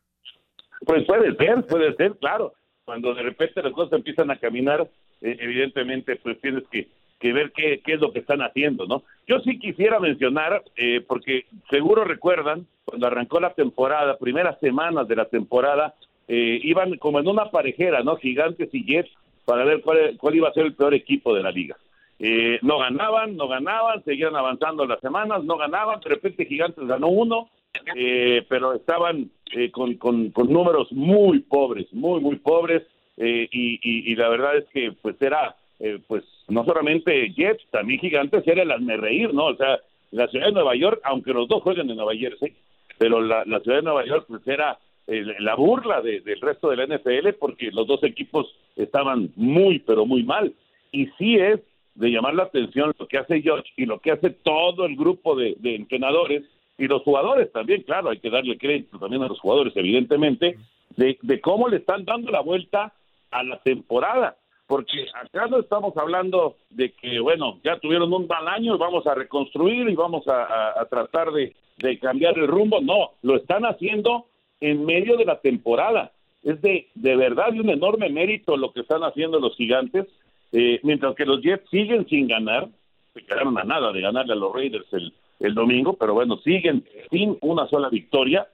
Pues 0.86 1.04
puede 1.06 1.36
ser, 1.36 1.66
puede 1.66 1.94
ser, 1.96 2.16
claro. 2.18 2.54
Cuando 2.84 3.14
de 3.14 3.22
repente 3.22 3.62
las 3.62 3.72
cosas 3.72 3.92
empiezan 3.94 4.30
a 4.30 4.36
caminar, 4.36 4.88
eh, 5.20 5.36
evidentemente, 5.40 6.16
pues 6.16 6.40
tienes 6.40 6.64
que, 6.68 6.88
que 7.22 7.32
ver 7.32 7.52
qué, 7.52 7.80
es 7.86 8.00
lo 8.00 8.12
que 8.12 8.18
están 8.18 8.42
haciendo, 8.42 8.86
¿no? 8.86 9.04
Yo 9.28 9.38
sí 9.40 9.58
quisiera 9.58 10.00
mencionar, 10.00 10.64
eh, 10.76 11.04
porque 11.06 11.46
seguro 11.70 12.04
recuerdan, 12.04 12.66
cuando 12.84 13.06
arrancó 13.06 13.38
la 13.38 13.54
temporada, 13.54 14.18
primeras 14.18 14.58
semanas 14.58 15.06
de 15.06 15.16
la 15.16 15.26
temporada, 15.26 15.94
eh, 16.26 16.58
iban 16.64 16.96
como 16.98 17.20
en 17.20 17.28
una 17.28 17.50
parejera, 17.50 18.02
¿no? 18.02 18.16
Gigantes 18.16 18.68
y 18.72 18.84
Jets, 18.84 19.10
para 19.44 19.64
ver 19.64 19.82
cuál, 19.82 20.16
cuál 20.18 20.34
iba 20.34 20.48
a 20.48 20.52
ser 20.52 20.66
el 20.66 20.74
peor 20.74 20.94
equipo 20.94 21.34
de 21.34 21.42
la 21.42 21.52
liga. 21.52 21.76
Eh, 22.18 22.58
no 22.62 22.78
ganaban, 22.78 23.36
no 23.36 23.48
ganaban, 23.48 24.02
seguían 24.04 24.34
avanzando 24.34 24.86
las 24.86 25.00
semanas, 25.00 25.44
no 25.44 25.56
ganaban, 25.56 26.00
de 26.00 26.10
repente 26.10 26.46
Gigantes 26.46 26.86
ganó 26.86 27.08
uno, 27.08 27.50
eh, 27.96 28.44
pero 28.48 28.74
estaban 28.74 29.30
eh, 29.52 29.70
con, 29.70 29.94
con, 29.94 30.30
con, 30.30 30.52
números 30.52 30.90
muy 30.92 31.40
pobres, 31.40 31.92
muy, 31.92 32.20
muy 32.20 32.36
pobres, 32.36 32.82
eh, 33.16 33.48
y, 33.50 34.14
la 34.16 34.28
verdad 34.28 34.56
es 34.56 34.64
que 34.72 34.92
pues 34.92 35.20
era, 35.20 35.56
eh, 35.78 35.98
pues 36.06 36.24
no 36.48 36.64
solamente 36.64 37.32
Jets, 37.34 37.64
también 37.70 38.00
Gigantes, 38.00 38.46
era 38.46 38.62
el 38.62 38.70
hazme 38.70 38.96
reír, 38.96 39.32
¿no? 39.34 39.46
O 39.46 39.56
sea, 39.56 39.80
la 40.10 40.28
ciudad 40.28 40.46
de 40.46 40.52
Nueva 40.52 40.74
York, 40.76 41.00
aunque 41.04 41.32
los 41.32 41.48
dos 41.48 41.62
jueguen 41.62 41.90
en 41.90 41.96
Nueva 41.96 42.14
Jersey, 42.14 42.54
pero 42.98 43.20
la, 43.20 43.44
la 43.46 43.60
ciudad 43.60 43.78
de 43.78 43.82
Nueva 43.82 44.06
York 44.06 44.26
pues 44.28 44.46
era 44.46 44.78
eh, 45.06 45.24
la 45.40 45.54
burla 45.54 46.00
de, 46.00 46.20
del 46.20 46.40
resto 46.40 46.70
de 46.70 46.76
la 46.76 46.96
NFL 46.96 47.34
porque 47.38 47.70
los 47.72 47.86
dos 47.86 48.02
equipos 48.04 48.54
estaban 48.76 49.32
muy, 49.36 49.80
pero 49.80 50.06
muy 50.06 50.22
mal. 50.22 50.54
Y 50.90 51.06
sí 51.18 51.36
es 51.36 51.60
de 51.94 52.10
llamar 52.10 52.34
la 52.34 52.44
atención 52.44 52.92
lo 52.98 53.06
que 53.06 53.18
hace 53.18 53.42
George 53.42 53.70
y 53.76 53.86
lo 53.86 54.00
que 54.00 54.12
hace 54.12 54.30
todo 54.30 54.86
el 54.86 54.96
grupo 54.96 55.36
de 55.36 55.56
entrenadores 55.62 56.42
y 56.82 56.88
los 56.88 57.02
jugadores 57.02 57.52
también, 57.52 57.82
claro, 57.82 58.10
hay 58.10 58.18
que 58.18 58.28
darle 58.28 58.58
crédito 58.58 58.98
también 58.98 59.22
a 59.22 59.28
los 59.28 59.38
jugadores, 59.38 59.72
evidentemente, 59.76 60.58
de, 60.96 61.40
cómo 61.40 61.68
le 61.68 61.76
están 61.76 62.04
dando 62.04 62.32
la 62.32 62.40
vuelta 62.40 62.92
a 63.30 63.44
la 63.44 63.58
temporada. 63.60 64.36
Porque 64.66 65.06
acá 65.14 65.46
no 65.46 65.60
estamos 65.60 65.96
hablando 65.96 66.56
de 66.70 66.90
que, 66.90 67.20
bueno, 67.20 67.60
ya 67.62 67.78
tuvieron 67.78 68.12
un 68.12 68.26
mal 68.26 68.48
año, 68.48 68.78
vamos 68.78 69.06
a 69.06 69.14
reconstruir 69.14 69.88
y 69.88 69.94
vamos 69.94 70.26
a 70.26 70.84
tratar 70.90 71.30
de, 71.30 71.54
de 71.78 71.98
cambiar 72.00 72.36
el 72.36 72.48
rumbo. 72.48 72.80
No, 72.80 73.12
lo 73.22 73.36
están 73.36 73.64
haciendo 73.64 74.26
en 74.60 74.84
medio 74.84 75.16
de 75.16 75.24
la 75.24 75.38
temporada. 75.38 76.10
Es 76.42 76.60
de, 76.62 76.88
de 76.96 77.14
verdad 77.14 77.52
de 77.52 77.60
un 77.60 77.70
enorme 77.70 78.08
mérito 78.08 78.56
lo 78.56 78.72
que 78.72 78.80
están 78.80 79.04
haciendo 79.04 79.38
los 79.38 79.54
gigantes, 79.54 80.06
eh, 80.50 80.80
mientras 80.82 81.14
que 81.14 81.26
los 81.26 81.42
Jets 81.42 81.70
siguen 81.70 82.08
sin 82.08 82.26
ganar, 82.26 82.68
se 83.14 83.22
quedaron 83.24 83.56
a 83.56 83.62
nada 83.62 83.92
de 83.92 84.00
ganarle 84.00 84.32
a 84.32 84.36
los 84.36 84.52
Raiders 84.52 84.92
el, 84.92 85.12
el 85.42 85.54
domingo, 85.54 85.94
pero 85.94 86.14
bueno, 86.14 86.38
siguen 86.38 86.84
sin 87.11 87.37
una 87.40 87.66
sola 87.68 87.88
victoria, 87.88 88.46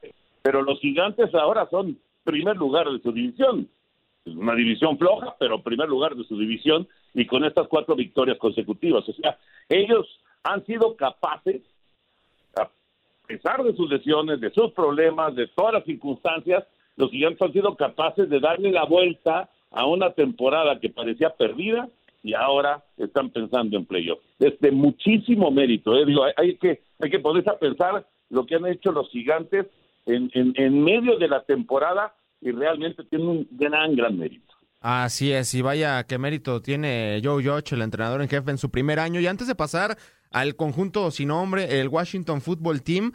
pero 0.43 0.63
los 0.63 0.81
gigantes 0.81 1.35
ahora 1.35 1.69
son 1.71 1.99
primer 2.25 2.57
lugar 2.57 2.89
de 2.89 3.01
su 3.01 3.13
división, 3.13 3.69
una 4.25 4.55
división 4.55 4.99
floja, 4.99 5.37
pero 5.39 5.63
primer 5.63 5.89
lugar 5.89 6.15
de 6.15 6.25
su 6.25 6.39
división 6.39 6.89
y 7.15 7.27
con 7.27 7.45
estas 7.45 7.69
cuatro 7.69 7.95
victorias 7.95 8.39
consecutivas, 8.39 9.07
o 9.09 9.13
sea, 9.13 9.39
ellos 9.69 10.07
han 10.43 10.65
sido 10.65 10.97
capaces, 10.97 11.63
a 12.57 12.69
pesar 13.27 13.63
de 13.63 13.75
sus 13.75 13.91
lesiones, 13.91 14.41
de 14.41 14.51
sus 14.51 14.73
problemas, 14.73 15.35
de 15.35 15.47
todas 15.49 15.75
las 15.75 15.85
circunstancias, 15.85 16.65
los 16.97 17.11
gigantes 17.11 17.43
han 17.43 17.53
sido 17.53 17.77
capaces 17.77 18.31
de 18.31 18.41
darle 18.41 18.73
la 18.73 18.85
vuelta 18.85 19.51
a 19.71 19.87
una 19.87 20.13
temporada 20.13 20.81
que 20.81 20.89
parecía 20.89 21.31
perdida 21.31 21.89
y 22.23 22.33
ahora 22.33 22.83
están 22.97 23.31
pensando 23.31 23.77
en 23.77 23.85
playoff. 23.85 24.21
Desde 24.39 24.71
muchísimo 24.71 25.51
mérito, 25.51 25.97
¿eh? 25.97 26.07
Digo, 26.07 26.25
hay, 26.25 26.33
hay, 26.37 26.57
que 26.57 26.83
hay 27.01 27.11
que 27.11 27.19
ponerse 27.19 27.51
a 27.51 27.59
pensar 27.59 28.07
lo 28.31 28.47
que 28.47 28.55
han 28.55 28.67
hecho 28.67 28.93
los 28.93 29.11
gigantes 29.11 29.67
en, 30.07 30.31
en, 30.35 30.53
en 30.57 30.83
medio 30.83 31.19
de 31.19 31.29
la 31.29 31.43
temporada 31.45 32.15
y 32.41 32.53
realmente 32.53 33.05
tienen 33.05 33.29
un 33.29 33.49
gran, 33.51 33.97
gran 33.97 34.17
mérito. 34.17 34.55
Así 34.81 35.33
es, 35.33 35.53
y 35.55 35.63
vaya 35.63 36.05
qué 36.05 36.19
mérito 36.19 36.63
tiene 36.63 37.21
Joe 37.23 37.43
Judge, 37.43 37.75
el 37.75 37.83
entrenador 37.83 38.23
en 38.23 38.29
jefe 38.29 38.51
en 38.53 38.59
su 38.59 38.71
primer 38.71 39.01
año. 39.01 39.19
Y 39.19 39.27
antes 39.27 39.49
de 39.49 39.57
pasar 39.57 39.99
al 40.31 40.55
conjunto 40.55 41.11
sin 41.11 41.29
nombre, 41.29 41.81
el 41.81 41.89
Washington 41.89 42.41
Football 42.41 42.83
Team, 42.83 43.13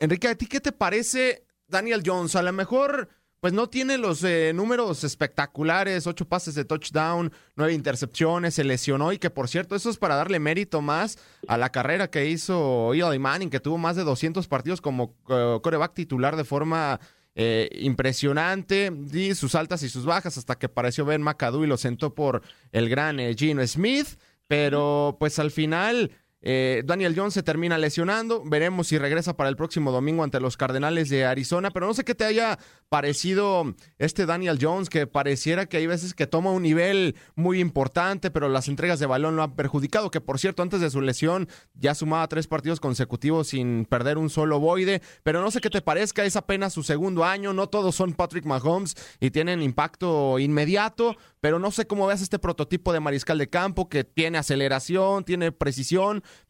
Enrique, 0.00 0.26
¿a 0.26 0.34
ti 0.34 0.46
qué 0.46 0.60
te 0.60 0.72
parece 0.72 1.44
Daniel 1.68 2.02
Jones? 2.04 2.34
A 2.34 2.42
lo 2.42 2.52
mejor 2.52 3.08
pues 3.40 3.52
no 3.52 3.68
tiene 3.68 3.98
los 3.98 4.22
eh, 4.22 4.52
números 4.54 5.02
espectaculares, 5.02 6.06
ocho 6.06 6.26
pases 6.26 6.54
de 6.54 6.64
touchdown, 6.64 7.32
nueve 7.56 7.72
intercepciones, 7.72 8.54
se 8.54 8.64
lesionó 8.64 9.12
y 9.12 9.18
que 9.18 9.30
por 9.30 9.48
cierto 9.48 9.74
eso 9.74 9.90
es 9.90 9.96
para 9.96 10.14
darle 10.14 10.38
mérito 10.38 10.82
más 10.82 11.18
a 11.48 11.56
la 11.56 11.70
carrera 11.70 12.10
que 12.10 12.28
hizo 12.28 12.92
Eli 12.92 13.18
Manning, 13.18 13.50
que 13.50 13.60
tuvo 13.60 13.78
más 13.78 13.96
de 13.96 14.04
200 14.04 14.46
partidos 14.46 14.80
como 14.80 15.16
uh, 15.28 15.60
coreback 15.62 15.94
titular 15.94 16.36
de 16.36 16.44
forma 16.44 17.00
eh, 17.36 17.70
impresionante, 17.80 18.92
y 19.12 19.34
sus 19.34 19.54
altas 19.54 19.82
y 19.82 19.88
sus 19.88 20.04
bajas 20.04 20.36
hasta 20.36 20.56
que 20.56 20.66
apareció 20.66 21.04
Ben 21.04 21.22
McAdoo 21.22 21.64
y 21.64 21.68
lo 21.68 21.76
sentó 21.76 22.14
por 22.14 22.42
el 22.72 22.88
gran 22.90 23.20
eh, 23.20 23.34
Gino 23.34 23.66
Smith, 23.66 24.18
pero 24.46 25.16
pues 25.18 25.38
al 25.38 25.50
final... 25.50 26.10
Eh, 26.42 26.82
Daniel 26.86 27.12
Jones 27.14 27.34
se 27.34 27.42
termina 27.42 27.76
lesionando. 27.76 28.42
Veremos 28.44 28.88
si 28.88 28.96
regresa 28.96 29.36
para 29.36 29.50
el 29.50 29.56
próximo 29.56 29.92
domingo 29.92 30.24
ante 30.24 30.40
los 30.40 30.56
Cardenales 30.56 31.10
de 31.10 31.26
Arizona. 31.26 31.70
Pero 31.70 31.86
no 31.86 31.92
sé 31.92 32.02
qué 32.02 32.14
te 32.14 32.24
haya 32.24 32.58
parecido 32.90 33.74
este 33.98 34.26
Daniel 34.26 34.58
Jones, 34.60 34.90
que 34.90 35.06
pareciera 35.06 35.64
que 35.64 35.78
hay 35.78 35.86
veces 35.86 36.12
que 36.12 36.26
toma 36.26 36.50
un 36.50 36.62
nivel 36.62 37.16
muy 37.34 37.60
importante, 37.60 38.30
pero 38.30 38.50
las 38.50 38.68
entregas 38.68 38.98
de 38.98 39.06
balón 39.06 39.36
lo 39.36 39.42
han 39.42 39.56
perjudicado. 39.56 40.10
Que 40.10 40.20
por 40.20 40.38
cierto, 40.38 40.62
antes 40.62 40.82
de 40.82 40.90
su 40.90 41.00
lesión 41.00 41.48
ya 41.72 41.94
sumaba 41.94 42.28
tres 42.28 42.46
partidos 42.46 42.80
consecutivos 42.80 43.48
sin 43.48 43.86
perder 43.86 44.18
un 44.18 44.28
solo 44.28 44.60
boide. 44.60 45.00
Pero 45.22 45.40
no 45.40 45.50
sé 45.50 45.62
qué 45.62 45.70
te 45.70 45.80
parezca, 45.80 46.24
es 46.24 46.36
apenas 46.36 46.74
su 46.74 46.82
segundo 46.82 47.24
año. 47.24 47.54
No 47.54 47.68
todos 47.68 47.94
son 47.94 48.12
Patrick 48.12 48.44
Mahomes 48.44 48.94
y 49.20 49.30
tienen 49.30 49.62
impacto 49.62 50.38
inmediato. 50.38 51.16
Pero 51.40 51.58
no 51.58 51.70
sé 51.70 51.86
cómo 51.86 52.06
veas 52.06 52.20
este 52.20 52.38
prototipo 52.38 52.92
de 52.92 53.00
mariscal 53.00 53.38
de 53.38 53.48
campo 53.48 53.88
que 53.88 54.04
tiene 54.04 54.36
aceleración, 54.36 55.24
tiene 55.24 55.52
precisión 55.52 55.70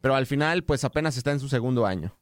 pero 0.01 0.15
al 0.15 0.25
final 0.25 0.63
pues 0.63 0.83
apenas 0.83 1.17
está 1.17 1.31
en 1.31 1.39
su 1.39 1.49
segundo 1.49 1.85
año. 1.85 2.17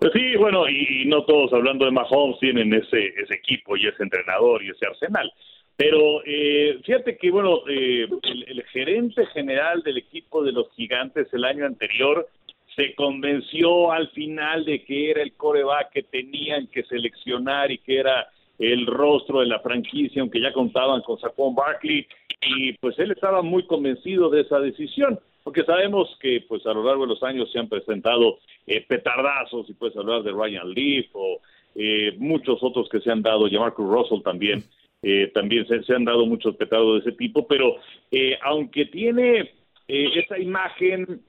Pues 0.00 0.12
sí, 0.14 0.34
bueno, 0.36 0.66
y, 0.66 1.02
y 1.02 1.04
no 1.04 1.24
todos 1.24 1.52
hablando 1.52 1.84
de 1.84 1.90
Mahomes 1.90 2.38
tienen 2.40 2.72
ese, 2.72 3.08
ese 3.22 3.34
equipo 3.34 3.76
y 3.76 3.86
ese 3.86 4.02
entrenador 4.02 4.62
y 4.62 4.70
ese 4.70 4.86
arsenal. 4.86 5.30
Pero 5.76 6.22
eh, 6.26 6.78
fíjate 6.84 7.16
que, 7.16 7.30
bueno, 7.30 7.60
eh, 7.66 8.06
el, 8.22 8.62
gerente 8.72 9.24
general 9.26 9.82
del 9.82 9.98
equipo 9.98 10.42
de 10.42 10.52
los 10.52 10.70
gigantes 10.72 11.32
el 11.32 11.44
año 11.44 11.64
anterior 11.64 12.28
se 12.76 12.94
convenció 12.94 13.90
al 13.92 14.08
final 14.10 14.64
de 14.64 14.84
que 14.84 15.10
era 15.10 15.22
el 15.22 15.32
coreback 15.34 15.90
que 15.92 16.02
tenían 16.02 16.66
que 16.66 16.82
seleccionar 16.84 17.70
y 17.70 17.78
que 17.78 17.98
era 17.98 18.28
el 18.58 18.86
rostro 18.86 19.40
de 19.40 19.46
la 19.46 19.60
franquicia, 19.60 20.20
aunque 20.20 20.40
ya 20.40 20.52
contaban 20.52 21.00
con 21.00 21.18
Saquon 21.18 21.54
Barkley, 21.54 22.06
y 22.42 22.72
pues 22.74 22.98
él 22.98 23.10
estaba 23.10 23.40
muy 23.40 23.66
convencido 23.66 24.28
de 24.28 24.42
esa 24.42 24.60
decisión 24.60 25.18
porque 25.42 25.64
sabemos 25.64 26.16
que 26.20 26.44
pues 26.48 26.66
a 26.66 26.72
lo 26.72 26.84
largo 26.84 27.02
de 27.02 27.14
los 27.14 27.22
años 27.22 27.50
se 27.52 27.58
han 27.58 27.68
presentado 27.68 28.38
eh, 28.66 28.84
petardazos 28.86 29.68
y 29.68 29.74
puedes 29.74 29.96
hablar 29.96 30.22
de 30.22 30.32
Ryan 30.32 30.72
Leaf 30.72 31.06
o 31.14 31.40
eh, 31.74 32.14
muchos 32.18 32.62
otros 32.62 32.88
que 32.88 33.00
se 33.00 33.10
han 33.10 33.22
dado, 33.22 33.46
y 33.46 33.58
Marcus 33.58 33.88
Russell 33.88 34.22
también, 34.22 34.64
eh, 35.02 35.30
también 35.32 35.66
se, 35.66 35.94
han 35.94 36.04
dado 36.04 36.26
muchos 36.26 36.56
petardos 36.56 36.94
de 36.94 37.10
ese 37.10 37.16
tipo, 37.16 37.46
pero 37.46 37.76
eh, 38.10 38.36
aunque 38.42 38.86
tiene 38.86 39.52
esa 39.86 40.38
imagen, 40.38 41.22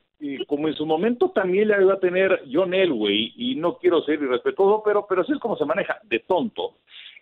como 0.47 0.67
en 0.67 0.75
su 0.75 0.85
momento 0.85 1.29
también 1.29 1.67
la 1.67 1.81
iba 1.81 1.93
a 1.93 1.99
tener 1.99 2.43
John 2.51 2.73
Elway, 2.73 3.33
y 3.35 3.55
no 3.55 3.77
quiero 3.77 4.01
ser 4.03 4.21
irrespetuoso, 4.21 4.81
pero, 4.83 5.05
pero 5.07 5.21
así 5.21 5.31
es 5.31 5.39
como 5.39 5.57
se 5.57 5.65
maneja, 5.65 5.99
de 6.03 6.19
tonto. 6.19 6.75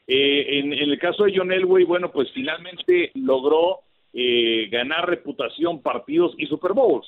En, 0.07 0.73
en, 0.73 0.89
el 0.89 0.97
caso 0.97 1.23
de 1.23 1.33
John 1.35 1.51
Elway, 1.51 1.83
bueno, 1.83 2.11
pues 2.11 2.31
finalmente 2.33 3.11
logró 3.13 3.81
ganar 4.13 5.07
reputación, 5.09 5.81
partidos 5.81 6.33
y 6.37 6.45
Super 6.47 6.73
Bowls. 6.73 7.07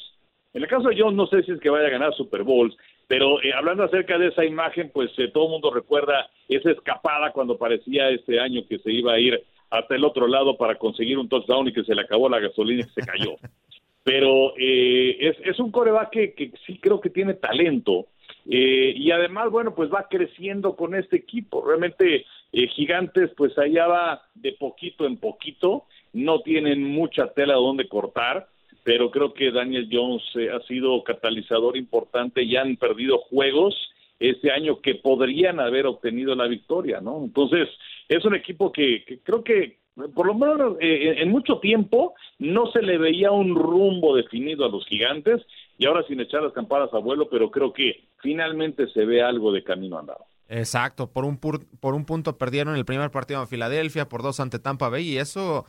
En 0.53 0.63
el 0.63 0.67
caso 0.67 0.89
de 0.89 0.95
John, 0.99 1.15
no 1.15 1.27
sé 1.27 1.43
si 1.43 1.51
es 1.51 1.59
que 1.59 1.69
vaya 1.69 1.87
a 1.87 1.91
ganar 1.91 2.13
Super 2.13 2.43
Bowls, 2.43 2.75
pero 3.11 3.41
eh, 3.41 3.53
hablando 3.53 3.83
acerca 3.83 4.17
de 4.17 4.27
esa 4.27 4.45
imagen, 4.45 4.89
pues 4.93 5.11
eh, 5.17 5.29
todo 5.33 5.45
el 5.45 5.51
mundo 5.51 5.69
recuerda 5.69 6.29
esa 6.47 6.71
escapada 6.71 7.31
cuando 7.31 7.57
parecía 7.57 8.09
este 8.09 8.39
año 8.39 8.61
que 8.69 8.79
se 8.79 8.91
iba 8.91 9.13
a 9.13 9.19
ir 9.19 9.41
hasta 9.69 9.95
el 9.95 10.03
otro 10.05 10.27
lado 10.27 10.57
para 10.57 10.75
conseguir 10.75 11.17
un 11.17 11.29
touchdown 11.29 11.67
y 11.67 11.73
que 11.73 11.83
se 11.83 11.93
le 11.93 12.01
acabó 12.03 12.29
la 12.29 12.39
gasolina 12.39 12.85
y 12.85 12.89
se 12.89 13.05
cayó. 13.05 13.35
Pero 14.03 14.53
eh, 14.57 15.17
es, 15.19 15.37
es, 15.43 15.59
un 15.59 15.71
coreback 15.71 16.09
que, 16.09 16.33
que, 16.33 16.51
sí 16.65 16.79
creo 16.79 17.01
que 17.01 17.09
tiene 17.09 17.33
talento. 17.33 18.07
y 18.45 19.11
además, 19.11 19.51
bueno, 19.51 19.75
pues 19.75 19.91
va 19.91 20.07
creciendo 20.09 20.75
con 20.75 20.95
este 20.95 21.17
equipo. 21.17 21.63
Realmente, 21.63 22.25
Gigantes, 22.51 23.29
pues 23.37 23.57
allá 23.57 23.87
va 23.87 24.21
de 24.33 24.53
poquito 24.53 25.05
en 25.05 25.17
poquito. 25.17 25.85
No 26.13 26.41
tienen 26.41 26.83
mucha 26.83 27.33
tela 27.33 27.53
donde 27.55 27.87
cortar 27.87 28.47
pero 28.83 29.11
creo 29.11 29.33
que 29.33 29.51
Daniel 29.51 29.87
Jones 29.91 30.23
eh, 30.35 30.49
ha 30.49 30.59
sido 30.65 31.03
catalizador 31.03 31.77
importante 31.77 32.43
y 32.43 32.55
han 32.55 32.77
perdido 32.77 33.19
juegos 33.29 33.75
este 34.19 34.51
año 34.51 34.81
que 34.81 34.95
podrían 34.95 35.59
haber 35.59 35.85
obtenido 35.85 36.35
la 36.35 36.47
victoria, 36.47 37.01
¿no? 37.01 37.23
Entonces, 37.23 37.67
es 38.07 38.23
un 38.25 38.35
equipo 38.35 38.71
que, 38.71 39.03
creo 39.23 39.43
que 39.43 39.79
por 40.15 40.25
lo 40.25 40.33
menos 40.33 40.77
eh, 40.79 41.15
en 41.17 41.29
mucho 41.29 41.59
tiempo 41.59 42.13
no 42.39 42.71
se 42.71 42.81
le 42.81 42.97
veía 42.97 43.31
un 43.31 43.55
rumbo 43.55 44.15
definido 44.15 44.65
a 44.65 44.69
los 44.69 44.85
gigantes 44.85 45.41
y 45.77 45.85
ahora 45.85 46.03
sin 46.07 46.19
echar 46.19 46.43
las 46.43 46.53
campanas 46.53 46.89
a 46.93 46.99
vuelo, 46.99 47.27
pero 47.29 47.51
creo 47.51 47.73
que 47.73 48.05
finalmente 48.21 48.87
se 48.87 49.05
ve 49.05 49.21
algo 49.21 49.51
de 49.51 49.63
camino 49.63 49.99
andado. 49.99 50.25
Exacto, 50.47 51.11
por 51.11 51.25
un, 51.25 51.37
por 51.37 51.93
un 51.93 52.05
punto 52.05 52.37
perdieron 52.37 52.75
el 52.75 52.85
primer 52.85 53.09
partido 53.09 53.41
en 53.41 53.47
Filadelfia, 53.47 54.07
por 54.07 54.21
dos 54.21 54.39
ante 54.39 54.59
Tampa 54.59 54.89
Bay 54.89 55.07
y 55.07 55.17
eso 55.17 55.65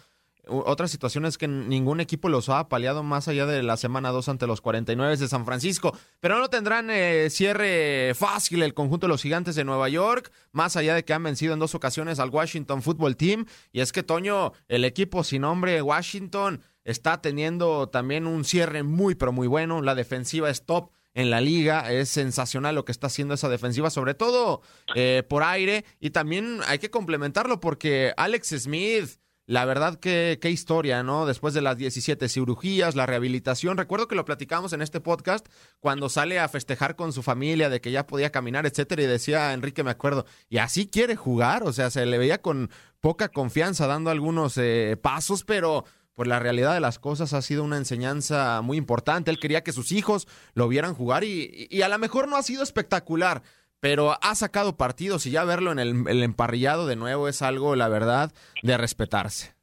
otra 0.49 0.89
situación 0.89 1.25
es 1.25 1.39
que 1.39 1.47
ningún 1.47 2.01
equipo 2.01 2.29
los 2.29 2.49
ha 2.49 2.59
apaleado 2.59 3.05
más 3.05 3.29
allá 3.29 3.47
de 3.47 3.63
la 3.63 3.77
semana 3.77 4.11
2 4.11 4.29
ante 4.29 4.49
los 4.49 4.61
49 4.61 5.17
de 5.17 5.29
San 5.29 5.47
Francisco. 5.47 5.97
Pero 6.19 6.39
no 6.39 6.49
tendrán 6.49 6.91
eh, 6.91 7.29
cierre 7.31 8.13
fácil 8.15 8.63
el 8.63 8.75
conjunto 8.75 9.07
de 9.07 9.13
los 9.13 9.23
gigantes 9.23 9.55
de 9.55 9.65
Nueva 9.65 9.89
York, 9.89 10.33
más 10.51 10.77
allá 10.77 10.95
de 10.95 11.05
que 11.05 11.15
han 11.15 11.23
vencido 11.23 11.55
en 11.55 11.61
dos 11.61 11.77
ocasiones 11.77 12.19
al 12.19 12.31
Washington 12.31 12.83
Football 12.83 13.17
Team. 13.17 13.47
Y 13.73 13.81
es 13.81 13.93
que, 13.93 14.03
Toño, 14.03 14.53
el 14.67 14.85
equipo 14.85 15.23
sin 15.23 15.43
nombre 15.43 15.81
Washington 15.81 16.61
está 16.85 17.21
teniendo 17.23 17.89
también 17.89 18.27
un 18.27 18.45
cierre 18.45 18.83
muy, 18.83 19.15
pero 19.15 19.31
muy 19.31 19.47
bueno. 19.47 19.81
La 19.81 19.95
defensiva 19.95 20.51
es 20.51 20.67
top 20.67 20.91
en 21.15 21.31
la 21.31 21.41
liga. 21.41 21.93
Es 21.93 22.09
sensacional 22.09 22.75
lo 22.75 22.85
que 22.85 22.93
está 22.93 23.07
haciendo 23.07 23.35
esa 23.35 23.49
defensiva, 23.49 23.91
sobre 23.91 24.15
todo 24.15 24.63
eh, 24.97 25.23
por 25.29 25.45
aire. 25.45 25.85
Y 26.01 26.11
también 26.11 26.61
hay 26.67 26.81
que 26.81 26.91
complementarlo 26.91 27.61
porque 27.61 28.13
Alex 28.17 28.49
Smith 28.59 29.22
la 29.47 29.65
verdad, 29.65 29.99
qué, 29.99 30.39
qué 30.41 30.51
historia, 30.51 31.03
¿no? 31.03 31.27
Después 31.27 31.53
de 31.53 31.63
las 31.63 31.77
17 31.77 32.29
cirugías, 32.29 32.95
la 32.95 33.07
rehabilitación. 33.07 33.77
Recuerdo 33.77 34.07
que 34.07 34.15
lo 34.15 34.25
platicamos 34.25 34.73
en 34.73 34.83
este 34.83 35.01
podcast 35.01 35.47
cuando 35.81 36.09
sale 36.09 36.39
a 36.39 36.49
festejar 36.49 36.95
con 36.95 37.13
su 37.13 37.23
familia 37.23 37.69
de 37.69 37.81
que 37.81 37.91
ya 37.91 38.07
podía 38.07 38.31
caminar, 38.31 38.67
etcétera, 38.67 39.03
y 39.03 39.07
decía 39.07 39.53
Enrique, 39.53 39.83
me 39.83 39.91
acuerdo, 39.91 40.27
y 40.49 40.59
así 40.59 40.87
quiere 40.87 41.17
jugar, 41.17 41.65
o 41.65 41.73
sea, 41.73 41.91
se 41.91 42.07
le 42.07 42.19
veía 42.19 42.41
con 42.41 42.71
poca 43.01 43.31
confianza 43.31 43.89
dando 43.89 44.11
algunos 44.11 44.57
eh, 44.59 44.97
pasos, 45.01 45.43
pero 45.45 45.85
pues 46.15 46.29
la 46.29 46.39
realidad 46.39 46.75
de 46.75 46.81
las 46.81 46.99
cosas 46.99 47.33
ha 47.33 47.43
sido 47.43 47.65
una 47.65 47.79
enseñanza 47.79 48.61
muy 48.63 48.77
importante. 48.77 49.31
Él 49.31 49.41
quería 49.41 49.65
que 49.65 49.73
sus 49.73 49.93
hijos 49.93 50.29
lo 50.55 50.69
vieran 50.69 50.95
jugar 50.95 51.25
y, 51.25 51.67
y 51.71 51.83
a 51.83 51.89
lo 51.89 51.99
mejor 51.99 52.29
no 52.29 52.37
ha 52.37 52.43
sido 52.43 52.63
espectacular 52.63 53.43
pero 53.83 54.13
ha 54.13 54.35
sacado 54.37 54.77
partidos 54.77 55.27
y 55.27 55.33
ya 55.33 55.45
verlo 55.45 55.73
en 55.73 55.81
el, 55.81 56.23
emparrillado 56.23 56.87
de 56.87 56.95
nuevo 56.95 57.27
es 57.27 57.43
algo, 57.43 57.75
la 57.75 57.89
verdad, 57.89 58.31
de 58.63 58.79
respetarse. 58.79 59.55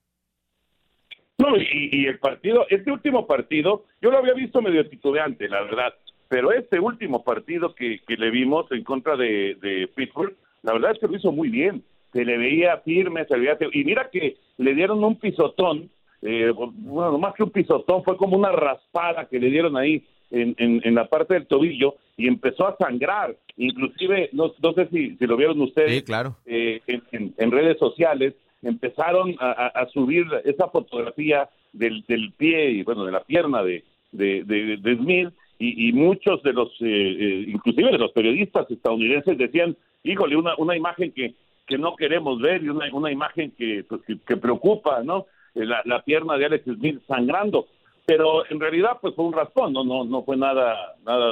No, 1.37 1.55
y, 1.55 2.05
el 2.05 2.19
partido, 2.19 2.65
este 2.69 2.91
último 2.91 3.25
partido, 3.25 3.85
yo 4.01 4.11
lo 4.11 4.17
había 4.17 4.33
visto 4.33 4.61
medio 4.61 4.85
titubeante, 4.89 5.47
la 5.47 5.61
verdad, 5.61 5.93
pero 6.27 6.51
este 6.51 6.81
último 6.81 7.23
partido 7.23 7.73
que, 7.73 8.01
le 8.09 8.29
vimos 8.29 8.69
en 8.73 8.83
contra 8.83 9.15
de, 9.15 9.89
Pittsburgh, 9.95 10.35
la 10.63 10.73
verdad 10.73 10.91
es 10.91 10.99
que 10.99 11.07
lo 11.07 11.15
hizo 11.15 11.31
muy 11.31 11.47
bien, 11.47 11.81
se 12.11 12.25
le 12.25 12.37
veía 12.37 12.75
firme, 12.79 13.23
se 13.23 13.37
le 13.37 13.53
veía... 13.53 13.57
Y 13.71 13.85
mira 13.85 14.09
que 14.11 14.35
le 14.57 14.73
dieron 14.73 15.01
un 15.01 15.17
pisotón, 15.17 15.89
eh, 16.23 16.51
bueno, 16.53 17.17
más 17.19 17.35
que 17.35 17.43
un 17.43 17.51
pisotón, 17.51 18.03
fue 18.03 18.17
como 18.17 18.35
una 18.35 18.51
raspada 18.51 19.29
que 19.29 19.39
le 19.39 19.49
dieron 19.49 19.77
ahí 19.77 20.05
en, 20.31 20.55
en, 20.57 20.95
la 20.95 21.05
parte 21.05 21.33
del 21.33 21.47
tobillo 21.47 21.95
y 22.17 22.27
empezó 22.27 22.67
a 22.67 22.77
sangrar. 22.77 23.35
Inclusive, 23.57 24.29
no, 24.33 24.53
no 24.61 24.73
sé 24.73 24.87
si, 24.91 25.15
si, 25.15 25.25
lo 25.25 25.37
vieron 25.37 25.61
ustedes 25.61 26.03
claro. 26.03 26.37
Eh, 26.45 26.81
en, 26.87 27.51
redes 27.51 27.77
sociales, 27.77 28.35
empezaron 28.61 29.35
a, 29.39 29.85
subir 29.93 30.27
esa 30.43 30.67
fotografía 30.67 31.49
del, 31.73 32.03
del, 32.07 32.31
pie 32.33 32.71
y, 32.71 32.83
bueno, 32.83 33.05
de 33.05 33.11
la 33.11 33.21
pierna 33.21 33.63
de, 33.63 33.83
de, 34.11 34.43
de, 34.43 34.95
Smith 34.97 35.29
y, 35.57 35.91
muchos 35.93 36.41
de 36.43 36.53
los, 36.53 36.69
eh, 36.81 36.85
eh, 36.85 37.45
inclusive 37.47 37.91
de 37.91 37.97
los 37.97 38.11
periodistas 38.11 38.69
estadounidenses 38.69 39.37
decían, 39.37 39.75
híjole, 40.03 40.35
una, 40.35 40.55
una 40.57 40.75
imagen 40.75 41.11
que, 41.11 41.33
que 41.67 41.77
no 41.77 41.95
queremos 41.95 42.39
ver 42.41 42.63
y 42.63 42.69
una, 42.69 42.85
una 42.93 43.11
imagen 43.11 43.51
que, 43.51 43.83
pues, 43.87 44.01
que, 44.25 44.37
preocupa, 44.37 45.03
¿no? 45.03 45.25
La, 45.55 45.81
la 45.83 46.01
pierna 46.03 46.37
de 46.37 46.45
Alex 46.45 46.63
Smith 46.65 47.01
sangrando 47.07 47.67
pero 48.09 48.43
en 48.49 48.59
realidad 48.59 48.97
pues 48.99 49.13
fue 49.13 49.25
un 49.25 49.33
raspón, 49.33 49.71
no 49.71 49.83
no 49.83 50.03
no 50.03 50.23
fue 50.23 50.35
nada 50.35 50.95
nada 51.05 51.31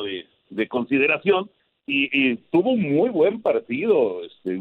de, 0.51 0.67
consideración 0.67 1.49
y, 1.87 2.35
tuvo 2.51 2.71
un 2.71 2.81
muy 2.81 3.09
buen 3.09 3.41
partido 3.41 4.23
este 4.23 4.59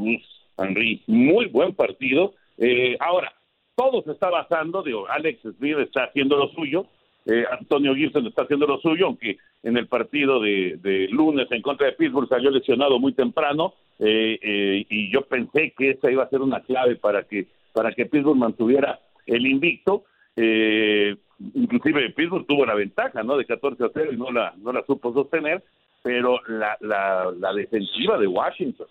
Henry, 0.58 1.02
muy 1.06 1.46
buen 1.46 1.74
partido. 1.74 2.32
Eh, 2.56 2.96
ahora 3.00 3.34
todo 3.74 4.02
se 4.02 4.12
está 4.12 4.30
basando, 4.30 4.82
de 4.82 4.94
Alex 5.10 5.42
Smith 5.58 5.76
está 5.78 6.04
haciendo 6.04 6.38
lo 6.38 6.48
suyo, 6.48 6.86
eh, 7.26 7.44
Antonio 7.50 7.94
Gibson 7.94 8.26
está 8.26 8.42
haciendo 8.42 8.66
lo 8.66 8.78
suyo, 8.78 9.06
aunque 9.06 9.36
en 9.62 9.76
el 9.76 9.86
partido 9.86 10.40
de, 10.40 11.08
lunes 11.10 11.48
en 11.50 11.60
contra 11.60 11.88
de 11.88 11.92
Pittsburgh 11.92 12.28
salió 12.30 12.50
lesionado 12.50 12.98
muy 12.98 13.12
temprano 13.12 13.74
eh, 13.98 14.86
y 14.88 15.12
yo 15.12 15.22
pensé 15.22 15.74
que 15.76 15.90
esa 15.90 16.10
iba 16.10 16.24
a 16.24 16.30
ser 16.30 16.40
una 16.40 16.60
clave 16.60 16.96
para 16.96 17.24
que 17.24 17.48
para 17.74 17.92
que 17.92 18.06
Pittsburgh 18.06 18.38
mantuviera 18.38 18.98
el 19.26 19.46
invicto. 19.46 20.04
Eh, 20.36 21.16
inclusive 21.54 22.10
Pittsburgh 22.10 22.46
tuvo 22.46 22.66
la 22.66 22.74
ventaja, 22.74 23.22
¿no? 23.22 23.36
De 23.36 23.44
14 23.44 23.84
a 23.84 23.90
0 23.92 24.10
y 24.12 24.16
no 24.16 24.30
la, 24.30 24.54
no 24.58 24.72
la 24.72 24.84
supo 24.84 25.12
sostener, 25.12 25.62
pero 26.02 26.40
la, 26.48 26.76
la, 26.80 27.32
la 27.38 27.52
defensiva 27.52 28.18
de 28.18 28.26
Washington, 28.26 28.86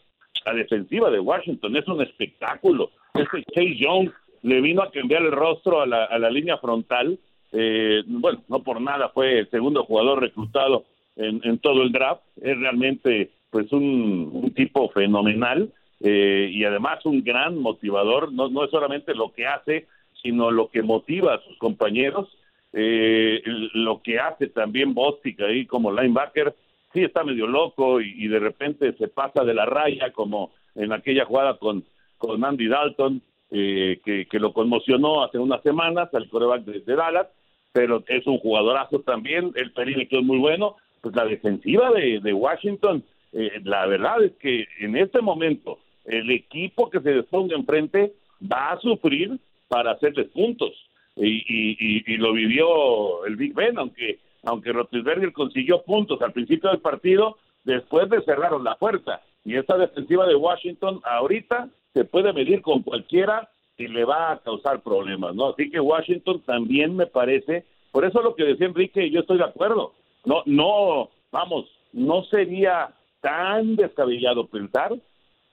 la 0.46 0.54
defensiva 0.54 1.10
de 1.10 1.20
Washington 1.20 1.76
es 1.76 1.88
un 1.88 2.02
espectáculo. 2.02 2.92
Este 3.14 3.44
Chase 3.54 3.76
Young 3.78 4.12
le 4.44 4.62
vino 4.62 4.84
a 4.84 4.92
cambiar 4.92 5.24
el 5.24 5.32
rostro 5.32 5.82
a 5.82 5.88
la, 5.88 6.06
a 6.06 6.20
la 6.20 6.30
línea 6.30 6.58
frontal. 6.58 7.18
Eh, 7.52 8.04
bueno, 8.06 8.44
no 8.48 8.62
por 8.62 8.80
nada 8.80 9.10
fue 9.10 9.40
el 9.40 9.50
segundo 9.50 9.84
jugador 9.86 10.22
reclutado 10.22 10.86
en, 11.16 11.42
en 11.44 11.58
todo 11.60 11.82
el 11.82 11.92
draft. 11.92 12.22
Es 12.42 12.58
realmente 12.58 13.32
pues 13.50 13.72
un, 13.72 14.30
un 14.34 14.54
tipo 14.54 14.90
fenomenal 14.90 15.72
eh, 16.02 16.50
y 16.52 16.64
además 16.64 17.04
un 17.06 17.24
gran 17.24 17.58
motivador. 17.58 18.32
No, 18.32 18.50
no 18.50 18.66
es 18.66 18.72
solamente 18.72 19.16
lo 19.16 19.34
que 19.34 19.48
hace, 19.48 19.88
sino 20.26 20.50
lo 20.50 20.70
que 20.72 20.82
motiva 20.82 21.36
a 21.36 21.42
sus 21.42 21.56
compañeros, 21.60 22.28
eh, 22.74 23.44
lo 23.76 24.02
que 24.02 24.20
hace 24.20 24.48
también 24.48 24.96
Bostic 24.96 25.40
ahí 25.40 25.68
como 25.68 25.92
linebacker, 25.92 26.56
sí 26.92 27.04
está 27.04 27.24
medio 27.24 27.46
loco 27.46 28.02
y, 28.02 28.28
de 28.28 28.40
repente 28.40 28.94
se 28.94 29.08
pasa 29.08 29.44
de 29.44 29.54
la 29.54 29.68
raya 29.68 30.12
como 30.14 30.52
en 30.74 30.92
aquella 30.94 31.26
jugada 31.26 31.60
con, 31.60 31.84
con 32.18 32.44
Andy 32.44 32.68
Dalton, 32.68 33.22
eh, 33.52 34.00
que, 34.04 34.40
lo 34.40 34.52
conmocionó 34.52 35.24
hace 35.24 35.38
unas 35.38 35.62
semanas 35.62 36.12
al 36.16 36.28
coreback 36.28 36.64
de, 36.64 36.96
Dallas, 36.96 37.28
pero 37.72 38.04
es 38.08 38.26
un 38.26 38.40
jugadorazo 38.40 39.02
también, 39.02 39.52
el 39.54 39.74
perímetro 39.74 40.22
es 40.22 40.26
muy 40.26 40.40
bueno, 40.40 40.76
pues 41.02 41.16
la 41.16 41.26
defensiva 41.26 41.92
de, 41.92 42.34
Washington, 42.34 43.04
eh, 43.32 43.62
la 43.64 43.86
verdad 43.86 44.24
es 44.24 44.32
que 44.40 44.66
en 44.80 44.98
este 44.98 45.22
momento 45.22 45.78
el 46.04 46.32
equipo 46.32 46.90
que 46.90 47.02
se 47.02 47.14
disponga 47.14 47.56
enfrente 47.56 48.14
va 48.42 48.72
a 48.72 48.80
sufrir 48.80 49.38
para 49.68 49.92
hacerles 49.92 50.28
puntos. 50.30 50.72
Y, 51.18 52.04
y, 52.06 52.18
lo 52.18 52.34
vivió 52.34 53.26
el 53.26 53.38
Big 53.38 53.54
Ben, 53.54 53.78
aunque 53.78 54.20
aunque 54.44 54.72
Roethlisberger 54.72 55.34
consiguió 55.34 55.82
puntos 55.84 56.22
al 56.22 56.32
principio 56.32 56.70
del 56.70 56.80
partido, 56.80 57.38
después 57.64 58.10
de 58.10 58.22
cerraron 58.22 58.64
la 58.64 58.76
puerta. 58.76 59.22
Y 59.44 59.56
esta 59.56 59.78
defensiva 59.78 60.28
de 60.28 60.36
Washington 60.36 61.02
ahorita 61.04 61.70
se 61.94 62.06
puede 62.06 62.32
medir 62.32 62.62
con 62.62 62.84
cualquiera 62.84 63.50
y 63.78 63.88
le 63.88 64.06
va 64.06 64.32
a 64.32 64.40
causar 64.40 64.82
problemas, 64.82 65.36
¿no? 65.36 65.50
Así 65.50 65.70
que 65.70 65.80
Washington 65.80 66.42
también 66.46 66.96
me 66.96 67.08
parece, 67.08 67.66
por 67.92 68.06
eso 68.06 68.22
lo 68.22 68.36
que 68.36 68.44
decía 68.44 68.68
Enrique, 68.68 69.10
yo 69.10 69.22
estoy 69.22 69.38
de 69.38 69.46
acuerdo. 69.46 69.94
No, 70.26 70.44
no, 70.46 71.10
vamos, 71.32 71.66
no 71.92 72.24
sería 72.26 72.90
tan 73.22 73.76
descabellado 73.76 74.48
pensar 74.48 74.94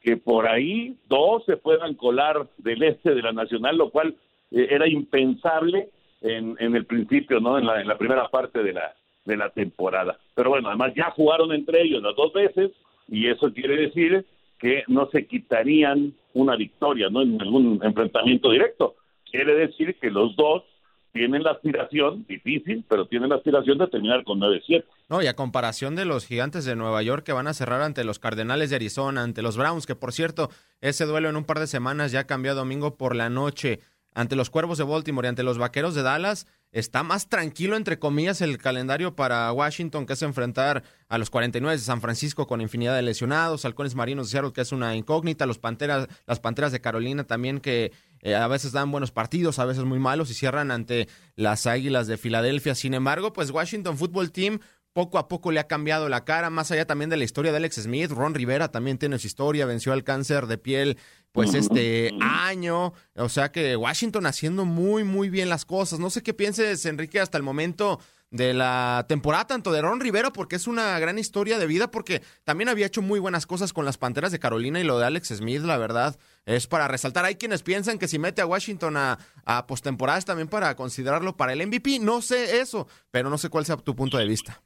que 0.03 0.17
por 0.17 0.49
ahí 0.49 0.97
dos 1.09 1.45
se 1.45 1.57
puedan 1.57 1.95
colar 1.95 2.49
del 2.59 2.83
este 2.83 3.15
de 3.15 3.23
la 3.23 3.33
Nacional, 3.33 3.77
lo 3.77 3.91
cual 3.91 4.17
eh, 4.51 4.69
era 4.71 4.88
impensable 4.88 5.88
en, 6.21 6.57
en, 6.59 6.77
el 6.77 6.87
principio, 6.87 7.41
¿no? 7.41 7.59
En 7.59 7.67
la, 7.67 7.99
primera 7.99 8.29
parte 8.29 8.62
de 8.62 8.73
la, 8.73 8.95
de 9.25 9.37
la 9.37 9.51
temporada. 9.51 10.19
Pero 10.35 10.51
bueno, 10.51 10.69
además 10.69 10.93
ya 10.97 11.11
jugaron 11.11 11.53
entre 11.53 11.83
ellos 11.83 12.03
las 12.03 12.17
dos 12.17 12.33
veces 12.33 12.73
y 13.09 13.29
eso 13.29 13.53
quiere 13.53 13.77
decir 13.77 14.25
que 14.59 14.85
no 14.88 15.09
se 15.11 15.27
quitarían 15.27 16.15
una 16.35 16.57
victoria, 16.57 17.09
¿no? 17.09 17.23
En 17.23 17.41
algún 17.41 17.81
enfrentamiento 17.83 18.51
directo. 18.51 18.95
Quiere 19.31 19.55
decir 19.55 19.97
que 20.01 20.11
los 20.11 20.37
dos 20.37 20.65
tienen 21.12 21.42
la 21.42 21.53
aspiración, 21.53 22.25
difícil, 22.27 22.85
pero 22.88 23.07
tienen 23.07 23.29
la 23.29 23.37
aspiración 23.37 23.79
de 23.79 23.87
terminar 23.87 24.25
con 24.25 24.40
9-7. 24.40 24.85
No, 25.09 25.22
y 25.22 25.27
a 25.27 25.37
comparación 25.37 25.94
de 25.94 26.05
los 26.05 26.27
gigantes 26.27 26.64
de 26.64 26.75
Nueva 26.75 27.03
York 27.03 27.25
que 27.25 27.33
van 27.33 27.46
a 27.46 27.55
cerrar 27.55 27.83
ante 27.83 28.05
los 28.05 28.18
Cardenales 28.18 28.70
de 28.70 28.77
Arizona, 28.77 29.22
ante 29.22 29.42
los 29.42 29.57
Browns, 29.57 29.87
que 29.87 29.94
por 29.94 30.12
cierto, 30.12 30.51
ese 30.81 31.05
duelo 31.05 31.29
en 31.29 31.37
un 31.37 31.44
par 31.44 31.59
de 31.59 31.66
semanas 31.66 32.12
ya 32.12 32.25
cambió 32.25 32.53
a 32.53 32.57
domingo 32.57 32.96
por 32.96 33.14
la 33.14 33.29
noche, 33.29 33.81
ante 34.14 34.37
los 34.37 34.51
Cuervos 34.51 34.79
de 34.79 34.85
Baltimore 34.85 35.27
y 35.27 35.31
ante 35.31 35.42
los 35.42 35.59
Vaqueros 35.59 35.94
de 35.94 36.03
Dallas, 36.03 36.46
está 36.70 37.03
más 37.03 37.29
tranquilo, 37.29 37.77
entre 37.77 37.98
comillas, 37.98 38.40
el 38.40 38.59
calendario 38.59 39.14
para 39.14 39.51
Washington, 39.53 40.07
que 40.07 40.14
es 40.14 40.22
enfrentar 40.22 40.83
a 41.09 41.18
los 41.18 41.31
49 41.31 41.77
de 41.77 41.83
San 41.83 42.01
Francisco 42.01 42.46
con 42.46 42.61
infinidad 42.61 42.94
de 42.94 43.03
lesionados, 43.03 43.64
halcones 43.64 43.94
marinos 43.94 44.27
de 44.27 44.33
Seattle, 44.33 44.53
que 44.53 44.62
es 44.62 44.72
una 44.72 44.96
incógnita, 44.96 45.46
los 45.46 45.59
panteras, 45.59 46.09
las 46.27 46.40
panteras 46.40 46.72
de 46.72 46.81
Carolina 46.81 47.25
también, 47.25 47.61
que 47.61 47.92
eh, 48.23 48.35
a 48.37 48.47
veces 48.47 48.73
dan 48.73 48.91
buenos 48.91 49.11
partidos, 49.11 49.59
a 49.59 49.65
veces 49.65 49.85
muy 49.85 49.99
malos 49.99 50.31
y 50.31 50.35
cierran 50.35 50.71
ante 50.71 51.09
las 51.35 51.67
Águilas 51.67 52.07
de 52.07 52.17
Filadelfia. 52.17 52.75
Sin 52.75 52.95
embargo, 52.95 53.33
pues 53.33 53.51
Washington 53.51 53.99
Football 53.99 54.31
Team 54.31 54.61
poco 54.92 55.18
a 55.18 55.28
poco 55.28 55.52
le 55.52 55.61
ha 55.61 55.66
cambiado 55.66 56.09
la 56.09 56.24
cara, 56.24 56.50
más 56.50 56.70
allá 56.70 56.87
también 56.87 57.11
de 57.11 57.16
la 57.16 57.24
historia 57.24 57.50
de 57.50 57.59
Alex 57.59 57.76
Smith. 57.83 58.11
Ron 58.11 58.35
Rivera 58.35 58.68
también 58.68 58.98
tiene 58.98 59.18
su 59.18 59.26
historia, 59.26 59.66
venció 59.66 59.92
al 59.92 60.05
cáncer 60.05 60.46
de 60.46 60.59
piel 60.59 60.98
pues 61.33 61.55
este 61.55 62.12
año, 62.20 62.92
o 63.16 63.28
sea 63.31 63.50
que 63.50 63.74
Washington 63.74 64.26
haciendo 64.26 64.66
muy 64.66 65.02
muy 65.02 65.31
bien 65.31 65.48
las 65.48 65.64
cosas. 65.64 65.98
No 65.98 66.11
sé 66.11 66.22
qué 66.22 66.35
pienses, 66.35 66.85
Enrique, 66.85 67.20
hasta 67.20 67.38
el 67.38 67.42
momento 67.42 68.00
de 68.33 68.55
la 68.55 69.05
temporada, 69.09 69.46
tanto 69.46 69.72
de 69.72 69.83
Ron 69.83 70.00
Rivera, 70.00 70.33
porque 70.33 70.57
es 70.57 70.66
una 70.66 70.98
gran 70.98 71.18
historia 71.18 71.59
de 71.59 71.66
vida, 71.66 71.90
porque 71.90 72.22
también 72.44 72.70
había 72.70 72.87
hecho 72.87 73.02
muy 73.02 73.20
buenas 73.20 73.46
cosas 73.46 73.74
con 73.74 73.85
las 73.85 73.98
Panteras 73.98 74.33
de 74.33 74.38
Carolina 74.38 74.81
y 74.81 74.85
lo 74.85 74.98
de 74.98 75.05
Alex 75.05 75.28
Smith, 75.28 75.62
la 75.62 75.76
verdad, 75.76 76.18
es 76.46 76.66
para 76.66 76.88
resaltar. 76.88 77.26
Hay 77.26 77.37
quienes 77.37 77.62
piensan 77.62 77.98
que 77.98 78.09
si 78.09 78.18
mete 78.18 78.40
a 78.40 78.46
Washington 78.46 78.96
a, 78.96 79.18
a 79.44 79.66
postemporada 79.66 80.18
es 80.18 80.24
también 80.24 80.48
para 80.48 80.74
considerarlo 80.76 81.37
para 81.37 81.52
el 81.52 81.66
MVP. 81.66 81.98
No 81.98 82.22
sé 82.22 82.61
eso, 82.61 82.88
pero 83.11 83.28
no 83.28 83.37
sé 83.37 83.50
cuál 83.50 83.66
sea 83.66 83.76
tu 83.76 83.94
punto 83.94 84.16
de 84.16 84.26
vista. 84.26 84.62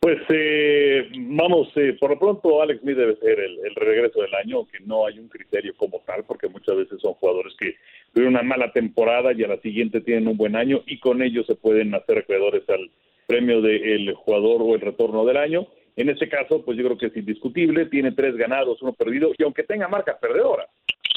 Pues 0.00 0.18
eh, 0.28 1.08
vamos, 1.12 1.68
eh, 1.76 1.96
por 1.98 2.10
lo 2.10 2.18
pronto 2.18 2.62
Alex 2.62 2.80
Smith 2.82 2.96
debe 2.96 3.16
ser 3.16 3.40
el, 3.40 3.74
regreso 3.74 4.22
del 4.22 4.34
año, 4.34 4.58
aunque 4.58 4.78
no 4.80 5.06
hay 5.06 5.18
un 5.18 5.28
criterio 5.28 5.74
como 5.76 6.00
tal, 6.06 6.24
porque 6.24 6.48
muchas 6.48 6.76
veces 6.76 7.00
son 7.00 7.14
jugadores 7.14 7.54
que 7.58 7.74
tuvieron 8.12 8.34
una 8.34 8.44
mala 8.44 8.72
temporada 8.72 9.32
y 9.32 9.42
a 9.42 9.48
la 9.48 9.60
siguiente 9.60 10.00
tienen 10.00 10.28
un 10.28 10.36
buen 10.36 10.54
año 10.54 10.82
y 10.86 11.00
con 11.00 11.20
ellos 11.20 11.46
se 11.46 11.56
pueden 11.56 11.94
hacer 11.94 12.18
acreedores 12.18 12.62
al 12.68 12.90
premio 13.26 13.60
del 13.60 14.14
jugador 14.14 14.62
o 14.62 14.74
el 14.74 14.80
retorno 14.80 15.24
del 15.24 15.36
año. 15.36 15.66
En 15.96 16.08
este 16.08 16.28
caso, 16.28 16.64
pues 16.64 16.78
yo 16.78 16.84
creo 16.84 16.96
que 16.96 17.06
es 17.06 17.16
indiscutible, 17.16 17.86
tiene 17.86 18.12
tres 18.12 18.36
ganados, 18.36 18.80
uno 18.82 18.92
perdido, 18.92 19.32
y 19.36 19.42
aunque 19.42 19.64
tenga 19.64 19.88
marca 19.88 20.16
perdedora, 20.20 20.68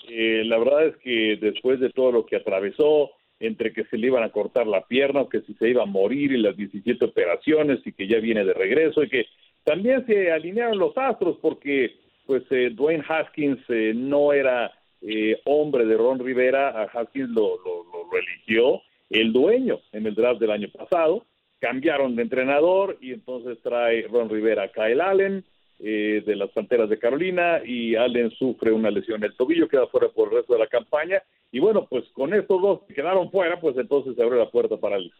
eh, 0.09 0.41
la 0.43 0.57
verdad 0.57 0.87
es 0.87 0.97
que 0.97 1.37
después 1.39 1.79
de 1.79 1.91
todo 1.91 2.11
lo 2.11 2.25
que 2.25 2.35
atravesó, 2.35 3.11
entre 3.41 3.73
que 3.73 3.83
se 3.85 3.97
le 3.97 4.07
iban 4.07 4.23
a 4.23 4.29
cortar 4.29 4.67
la 4.67 4.85
pierna, 4.85 5.25
que 5.29 5.41
si 5.41 5.53
se 5.55 5.69
iba 5.69 5.83
a 5.83 5.87
morir 5.87 6.31
y 6.31 6.37
las 6.37 6.55
17 6.55 7.03
operaciones 7.03 7.79
y 7.85 7.91
que 7.91 8.07
ya 8.07 8.19
viene 8.19 8.45
de 8.45 8.53
regreso 8.53 9.03
y 9.03 9.09
que 9.09 9.25
también 9.63 10.05
se 10.05 10.31
alinearon 10.31 10.77
los 10.77 10.97
astros 10.97 11.37
porque 11.41 11.95
pues 12.25 12.43
eh, 12.51 12.69
Dwayne 12.71 13.03
Haskins 13.07 13.59
eh, 13.69 13.93
no 13.95 14.31
era 14.31 14.71
eh, 15.01 15.41
hombre 15.45 15.85
de 15.85 15.97
Ron 15.97 16.19
Rivera, 16.19 16.69
a 16.69 16.83
Haskins 16.83 17.29
lo, 17.29 17.57
lo, 17.57 17.83
lo, 17.83 18.17
eligió 18.17 18.81
el 19.09 19.33
dueño 19.33 19.79
en 19.91 20.05
el 20.05 20.15
draft 20.15 20.39
del 20.39 20.51
año 20.51 20.69
pasado, 20.71 21.25
cambiaron 21.59 22.15
de 22.15 22.21
entrenador 22.21 22.97
y 23.01 23.11
entonces 23.11 23.57
trae 23.63 24.07
Ron 24.07 24.29
Rivera 24.29 24.63
a 24.63 24.71
Kyle 24.71 25.01
Allen, 25.01 25.43
eh, 25.83 26.23
de 26.25 26.35
las 26.35 26.49
Panteras 26.51 26.89
de 26.89 26.99
Carolina 26.99 27.61
y 27.65 27.95
Allen 27.95 28.31
sufre 28.31 28.71
una 28.71 28.91
lesión 28.91 29.17
en 29.17 29.31
el 29.31 29.35
tobillo, 29.35 29.67
queda 29.67 29.87
fuera 29.87 30.09
por 30.09 30.29
el 30.29 30.35
resto 30.35 30.53
de 30.53 30.59
la 30.59 30.67
campaña 30.67 31.21
y 31.51 31.59
bueno, 31.59 31.87
pues 31.89 32.05
con 32.13 32.33
estos 32.33 32.61
dos 32.61 32.81
que 32.87 32.93
quedaron 32.93 33.29
fuera, 33.31 33.59
pues 33.59 33.75
entonces 33.77 34.15
se 34.15 34.23
abre 34.23 34.37
la 34.37 34.49
puerta 34.49 34.77
para 34.77 34.97
el 34.97 35.11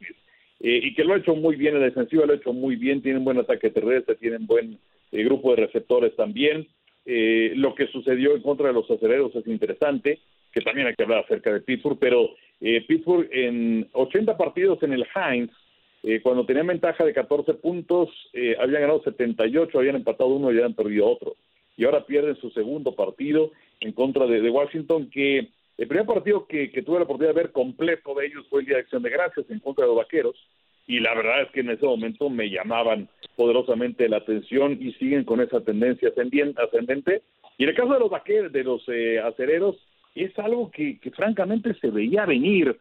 eh, 0.63 0.79
y 0.83 0.93
que 0.93 1.03
lo 1.03 1.13
ha 1.13 1.17
hecho 1.17 1.35
muy 1.35 1.55
bien 1.55 1.73
en 1.73 1.81
la 1.81 1.87
defensiva, 1.87 2.25
lo 2.25 2.33
ha 2.33 2.35
hecho 2.35 2.53
muy 2.53 2.75
bien, 2.75 3.01
tienen 3.01 3.23
buen 3.23 3.39
ataque 3.39 3.71
terrestre, 3.71 4.15
tienen 4.15 4.45
buen 4.45 4.77
eh, 5.11 5.23
grupo 5.23 5.51
de 5.51 5.65
receptores 5.65 6.15
también. 6.15 6.67
Eh, 7.03 7.53
lo 7.55 7.73
que 7.73 7.87
sucedió 7.87 8.35
en 8.35 8.43
contra 8.43 8.67
de 8.67 8.73
los 8.73 8.89
acereros 8.89 9.35
es 9.35 9.47
interesante, 9.47 10.19
que 10.53 10.61
también 10.61 10.85
hay 10.85 10.95
que 10.95 11.03
hablar 11.03 11.23
acerca 11.25 11.51
de 11.51 11.61
Pittsburgh, 11.61 11.97
pero 11.99 12.29
Pittsburgh 12.87 13.27
en 13.31 13.89
80 13.93 14.37
partidos 14.37 14.83
en 14.83 14.93
el 14.93 15.07
Heinz 15.15 15.51
eh, 16.03 16.21
cuando 16.21 16.45
tenían 16.45 16.67
ventaja 16.67 17.05
de 17.05 17.13
14 17.13 17.53
puntos, 17.55 18.09
eh, 18.33 18.55
habían 18.59 18.81
ganado 18.81 19.03
78, 19.03 19.77
habían 19.77 19.97
empatado 19.97 20.29
uno 20.31 20.51
y 20.51 20.55
habían 20.55 20.73
perdido 20.73 21.07
otro. 21.07 21.35
Y 21.77 21.85
ahora 21.85 22.05
pierden 22.05 22.35
su 22.37 22.49
segundo 22.51 22.95
partido 22.95 23.51
en 23.79 23.91
contra 23.93 24.25
de, 24.25 24.49
Washington, 24.49 25.09
que 25.09 25.49
el 25.77 25.87
primer 25.87 26.05
partido 26.05 26.47
que, 26.47 26.69
tuve 26.83 26.97
la 26.97 27.03
oportunidad 27.03 27.35
de 27.35 27.41
ver 27.41 27.51
completo 27.51 28.15
de 28.15 28.27
ellos 28.27 28.45
fue 28.49 28.61
el 28.61 28.65
Día 28.65 28.75
de 28.77 28.81
Acción 28.81 29.03
de 29.03 29.09
Gracias 29.09 29.49
en 29.49 29.59
contra 29.59 29.85
de 29.85 29.89
los 29.89 29.97
Vaqueros. 29.97 30.35
Y 30.87 30.99
la 30.99 31.13
verdad 31.13 31.43
es 31.43 31.51
que 31.51 31.61
en 31.61 31.69
ese 31.69 31.85
momento 31.85 32.29
me 32.29 32.49
llamaban 32.49 33.07
poderosamente 33.35 34.09
la 34.09 34.17
atención 34.17 34.77
y 34.81 34.93
siguen 34.93 35.23
con 35.23 35.39
esa 35.39 35.61
tendencia 35.61 36.09
ascendente. 36.09 37.21
Y 37.57 37.63
en 37.63 37.69
el 37.69 37.75
caso 37.75 37.93
de 37.93 37.99
los 37.99 38.09
vaqueros, 38.09 38.51
de 38.51 38.63
los 38.63 38.83
eh, 38.87 39.19
acereros, 39.19 39.77
es 40.15 40.37
algo 40.39 40.71
que, 40.71 40.99
francamente 41.15 41.75
se 41.75 41.89
veía 41.89 42.25
venir. 42.25 42.75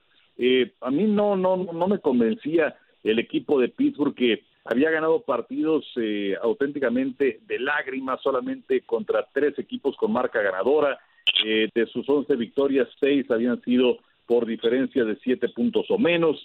a 0.80 0.90
mí 0.90 1.04
no, 1.04 1.36
no, 1.36 1.56
no 1.56 1.86
me 1.86 1.98
convencía 1.98 2.74
el 3.02 3.18
equipo 3.18 3.60
de 3.60 3.68
Pittsburgh 3.68 4.14
que 4.14 4.42
había 4.64 4.90
ganado 4.90 5.22
partidos 5.22 5.84
eh, 5.96 6.36
auténticamente 6.42 7.40
de 7.46 7.58
lágrimas 7.58 8.20
solamente 8.22 8.82
contra 8.82 9.26
tres 9.32 9.58
equipos 9.58 9.96
con 9.96 10.12
marca 10.12 10.40
ganadora. 10.42 10.98
Eh, 11.44 11.68
de 11.74 11.86
sus 11.86 12.08
once 12.08 12.34
victorias, 12.36 12.88
seis 12.98 13.30
habían 13.30 13.60
sido 13.62 13.98
por 14.26 14.46
diferencia 14.46 15.04
de 15.04 15.16
siete 15.16 15.48
puntos 15.48 15.86
o 15.90 15.98
menos. 15.98 16.36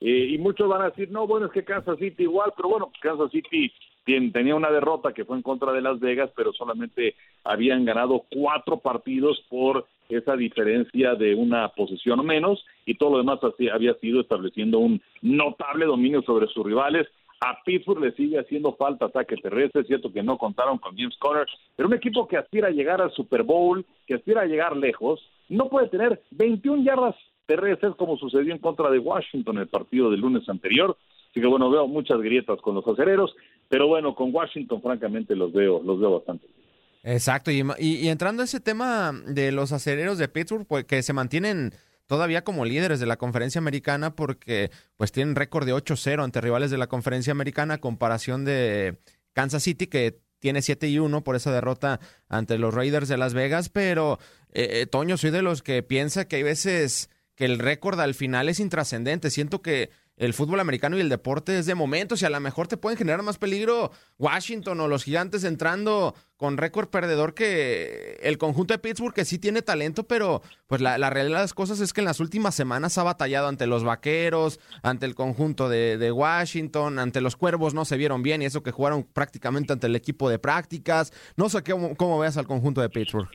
Eh, 0.00 0.30
y 0.30 0.38
muchos 0.38 0.68
van 0.68 0.82
a 0.82 0.90
decir, 0.90 1.10
no, 1.10 1.26
bueno, 1.26 1.46
es 1.46 1.52
que 1.52 1.64
Kansas 1.64 1.98
City 1.98 2.24
igual, 2.24 2.52
pero 2.56 2.70
bueno, 2.70 2.90
Kansas 3.00 3.30
City 3.30 3.72
tenía 4.04 4.54
una 4.54 4.70
derrota 4.70 5.12
que 5.12 5.24
fue 5.24 5.36
en 5.36 5.42
contra 5.42 5.72
de 5.72 5.82
Las 5.82 6.00
Vegas, 6.00 6.30
pero 6.34 6.52
solamente 6.52 7.14
habían 7.44 7.84
ganado 7.84 8.24
cuatro 8.30 8.78
partidos 8.78 9.44
por 9.48 9.86
esa 10.18 10.36
diferencia 10.36 11.14
de 11.14 11.34
una 11.34 11.68
posición 11.68 12.24
menos 12.24 12.64
y 12.86 12.94
todo 12.94 13.12
lo 13.12 13.18
demás 13.18 13.38
así 13.42 13.68
había 13.68 13.94
sido 13.94 14.20
estableciendo 14.20 14.78
un 14.78 15.00
notable 15.22 15.86
dominio 15.86 16.22
sobre 16.22 16.46
sus 16.48 16.64
rivales. 16.64 17.06
A 17.40 17.62
Pittsburgh 17.64 18.02
le 18.02 18.12
sigue 18.12 18.38
haciendo 18.38 18.74
falta 18.74 19.06
ataque 19.06 19.36
terrestre, 19.36 19.82
es 19.82 19.86
cierto 19.86 20.12
que 20.12 20.22
no 20.22 20.36
contaron 20.36 20.78
con 20.78 20.96
James 20.96 21.16
Conner, 21.18 21.46
pero 21.74 21.88
un 21.88 21.94
equipo 21.94 22.28
que 22.28 22.36
aspira 22.36 22.68
a 22.68 22.72
llegar 22.72 23.00
al 23.00 23.12
Super 23.12 23.42
Bowl, 23.42 23.84
que 24.06 24.14
aspira 24.14 24.42
a 24.42 24.46
llegar 24.46 24.76
lejos, 24.76 25.20
no 25.48 25.68
puede 25.68 25.88
tener 25.88 26.20
21 26.32 26.84
yardas 26.84 27.16
terrestres 27.46 27.94
como 27.96 28.16
sucedió 28.16 28.52
en 28.52 28.60
contra 28.60 28.90
de 28.90 28.98
Washington 28.98 29.56
en 29.56 29.62
el 29.62 29.68
partido 29.68 30.10
del 30.10 30.20
lunes 30.20 30.48
anterior. 30.48 30.96
Así 31.30 31.40
que 31.40 31.46
bueno, 31.46 31.70
veo 31.70 31.86
muchas 31.86 32.20
grietas 32.20 32.60
con 32.60 32.74
los 32.74 32.86
acereros, 32.86 33.34
pero 33.68 33.86
bueno, 33.86 34.14
con 34.14 34.34
Washington 34.34 34.82
francamente 34.82 35.34
los 35.34 35.52
veo, 35.52 35.82
los 35.82 35.98
veo 35.98 36.12
bastante 36.12 36.46
bien. 36.46 36.59
Exacto, 37.02 37.50
y, 37.50 38.08
entrando 38.08 38.42
a 38.42 38.44
ese 38.44 38.60
tema 38.60 39.12
de 39.26 39.52
los 39.52 39.72
acereros 39.72 40.18
de 40.18 40.28
Pittsburgh, 40.28 40.66
pues 40.66 40.84
que 40.84 41.02
se 41.02 41.14
mantienen 41.14 41.74
todavía 42.06 42.44
como 42.44 42.64
líderes 42.64 43.00
de 43.00 43.06
la 43.06 43.16
conferencia 43.16 43.58
americana 43.58 44.14
porque 44.14 44.70
pues 44.96 45.12
tienen 45.12 45.36
récord 45.36 45.64
de 45.64 45.74
8-0 45.74 46.22
ante 46.22 46.40
rivales 46.40 46.70
de 46.70 46.76
la 46.76 46.88
conferencia 46.88 47.30
americana 47.30 47.74
a 47.74 47.78
comparación 47.78 48.44
de 48.44 48.98
Kansas 49.32 49.62
City 49.62 49.86
que 49.86 50.20
tiene 50.40 50.60
7 50.60 50.88
y 50.88 50.98
1 50.98 51.22
por 51.22 51.36
esa 51.36 51.52
derrota 51.52 52.00
ante 52.28 52.58
los 52.58 52.74
Raiders 52.74 53.08
de 53.08 53.16
Las 53.16 53.32
Vegas, 53.32 53.68
pero 53.68 54.18
eh, 54.52 54.80
eh, 54.80 54.86
Toño, 54.86 55.16
soy 55.16 55.30
de 55.30 55.42
los 55.42 55.62
que 55.62 55.82
piensa 55.82 56.26
que 56.26 56.36
hay 56.36 56.42
veces 56.42 57.10
que 57.34 57.44
el 57.44 57.58
récord 57.58 58.00
al 58.00 58.14
final 58.14 58.48
es 58.48 58.60
intrascendente. 58.60 59.30
Siento 59.30 59.62
que 59.62 59.90
el 60.20 60.34
fútbol 60.34 60.60
americano 60.60 60.98
y 60.98 61.00
el 61.00 61.08
deporte 61.08 61.58
es 61.58 61.64
de 61.64 61.74
momentos 61.74 62.20
y 62.20 62.26
a 62.26 62.30
lo 62.30 62.38
mejor 62.40 62.68
te 62.68 62.76
pueden 62.76 62.98
generar 62.98 63.22
más 63.22 63.38
peligro 63.38 63.90
Washington 64.18 64.78
o 64.80 64.86
los 64.86 65.02
gigantes 65.02 65.44
entrando 65.44 66.14
con 66.36 66.58
récord 66.58 66.90
perdedor 66.90 67.32
que 67.32 68.18
el 68.22 68.36
conjunto 68.36 68.74
de 68.74 68.78
Pittsburgh 68.78 69.14
que 69.14 69.24
sí 69.24 69.38
tiene 69.38 69.62
talento, 69.62 70.06
pero 70.06 70.42
pues 70.66 70.82
la, 70.82 70.98
realidad 71.08 71.38
de 71.38 71.44
las 71.44 71.54
cosas 71.54 71.80
es 71.80 71.94
que 71.94 72.02
en 72.02 72.04
las 72.04 72.20
últimas 72.20 72.54
semanas 72.54 72.98
ha 72.98 73.02
batallado 73.02 73.48
ante 73.48 73.66
los 73.66 73.82
vaqueros, 73.82 74.60
ante 74.82 75.06
el 75.06 75.14
conjunto 75.14 75.70
de, 75.70 76.12
Washington, 76.12 76.98
ante 76.98 77.22
los 77.22 77.36
cuervos 77.36 77.72
no 77.72 77.86
se 77.86 77.96
vieron 77.96 78.22
bien 78.22 78.42
y 78.42 78.44
eso 78.44 78.62
que 78.62 78.72
jugaron 78.72 79.06
prácticamente 79.14 79.72
ante 79.72 79.86
el 79.86 79.96
equipo 79.96 80.28
de 80.28 80.38
prácticas. 80.38 81.12
No 81.38 81.48
sé 81.48 81.62
cómo, 81.62 81.96
cómo 81.96 82.18
veas 82.18 82.36
al 82.36 82.46
conjunto 82.46 82.82
de 82.82 82.90
Pittsburgh. 82.90 83.28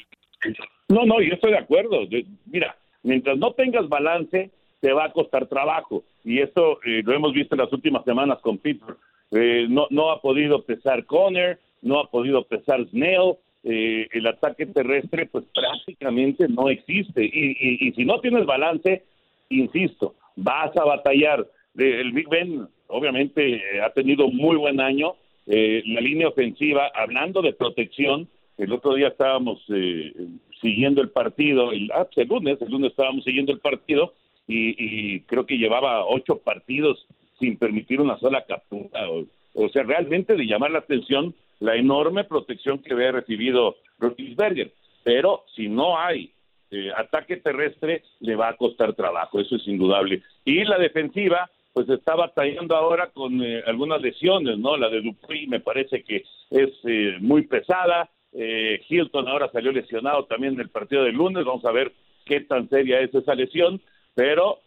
No, 0.90 1.04
no, 1.04 1.20
yo 1.20 1.34
estoy 1.34 1.52
de 1.52 1.58
acuerdo. 1.58 2.02
Mira, 2.46 2.78
mientras 3.02 3.40
no 3.40 3.54
tengas 3.54 3.90
balance, 3.90 4.52
te 4.86 4.94
va 4.94 5.06
a 5.06 5.12
costar 5.12 5.48
trabajo. 5.48 6.04
Y 6.24 6.42
esto 6.42 6.78
eh, 6.86 7.02
lo 7.04 7.14
hemos 7.14 7.34
visto 7.34 7.56
en 7.56 7.62
las 7.62 7.74
últimas 7.74 8.06
semanas 8.06 8.38
con 8.42 8.60
Pittsburgh. 8.60 9.00
Eh, 9.32 9.66
no, 9.68 9.88
no 9.90 10.12
ha 10.12 10.22
podido 10.22 10.62
pesar 10.62 11.06
Conner, 11.06 11.58
no 11.82 12.00
ha 12.00 12.12
podido 12.12 12.44
pesar 12.44 12.86
Snell. 12.90 13.34
eh, 13.64 14.08
el 14.12 14.28
ataque 14.28 14.68
terrestre 14.68 15.26
pues 15.26 15.44
prácticamente 15.56 16.48
no 16.48 16.70
existe. 16.70 17.26
Y, 17.26 17.88
y, 17.88 17.92
si 17.94 18.06
no 18.06 18.20
tienes 18.20 18.46
balance, 18.46 19.02
insisto, 19.50 20.14
vas 20.36 20.78
a 20.78 20.86
batallar. 20.86 21.48
El 21.76 22.12
Big 22.12 22.30
Ben 22.30 22.68
obviamente 22.86 23.60
ha 23.84 23.90
tenido 23.90 24.28
muy 24.28 24.56
buen 24.56 24.80
año. 24.80 25.16
Eh, 25.48 25.82
la 25.88 26.00
línea 26.00 26.28
ofensiva, 26.28 26.92
hablando 26.94 27.42
de 27.42 27.54
protección, 27.54 28.28
el 28.60 28.72
otro 28.72 28.94
día 28.94 29.08
estábamos 29.08 29.64
eh, 29.70 30.14
siguiendo 30.62 31.02
el 31.02 31.10
partido, 31.10 31.72
el, 31.72 31.90
ah, 31.92 32.08
el 32.16 32.28
lunes, 32.28 32.62
el 32.62 32.70
lunes 32.70 32.92
estábamos 32.92 33.24
siguiendo 33.24 33.52
el 33.52 33.60
partido 33.60 34.14
y, 34.48 35.22
creo 35.22 35.46
que 35.46 35.58
llevaba 35.58 36.06
ocho 36.06 36.38
partidos 36.38 37.06
sin 37.40 37.58
permitir 37.58 38.02
una 38.02 38.18
sola 38.20 38.46
captura. 38.46 39.10
O, 39.54 39.70
sea, 39.70 39.84
realmente 39.84 40.36
de 40.36 40.46
llamar 40.46 40.72
la 40.72 40.80
atención 40.80 41.34
la 41.60 41.76
enorme 41.76 42.26
protección 42.26 42.80
que 42.80 42.94
había 42.94 43.12
recibido 43.12 43.78
Roethlisberger. 44.00 44.74
Pero 45.04 45.44
si 45.56 45.68
no 45.70 45.98
hay 45.98 46.32
eh, 46.72 46.92
ataque 46.96 47.38
terrestre, 47.38 48.04
le 48.20 48.36
va 48.36 48.50
a 48.50 48.58
costar 48.58 48.94
trabajo, 48.94 49.40
eso 49.40 49.56
es 49.56 49.68
indudable. 49.68 50.22
Y 50.44 50.64
la 50.66 50.78
defensiva, 50.78 51.50
pues 51.74 51.88
está 51.90 52.16
batallando 52.16 52.76
ahora 52.76 53.12
con 53.12 53.42
eh, 53.42 53.64
algunas 53.66 54.02
lesiones, 54.02 54.58
¿no? 54.58 54.76
La 54.76 54.90
de 54.90 55.02
Dupree 55.02 55.48
me 55.48 55.60
parece 55.60 56.04
que 56.04 56.24
es 56.52 56.70
eh, 56.84 57.18
muy 57.20 57.44
pesada. 57.44 58.10
Hilton 58.38 59.30
ahora 59.30 59.50
salió 59.54 59.72
lesionado 59.72 60.26
también 60.26 60.56
en 60.56 60.60
el 60.60 60.70
partido 60.70 61.06
del 61.06 61.16
lunes. 61.16 61.46
Vamos 61.46 61.64
a 61.64 61.72
ver 61.72 61.94
qué 62.26 62.42
tan 62.42 62.68
seria 62.68 63.00
es 63.00 63.16
esa 63.16 63.34
lesión. 63.34 63.80
Pero 64.16 64.60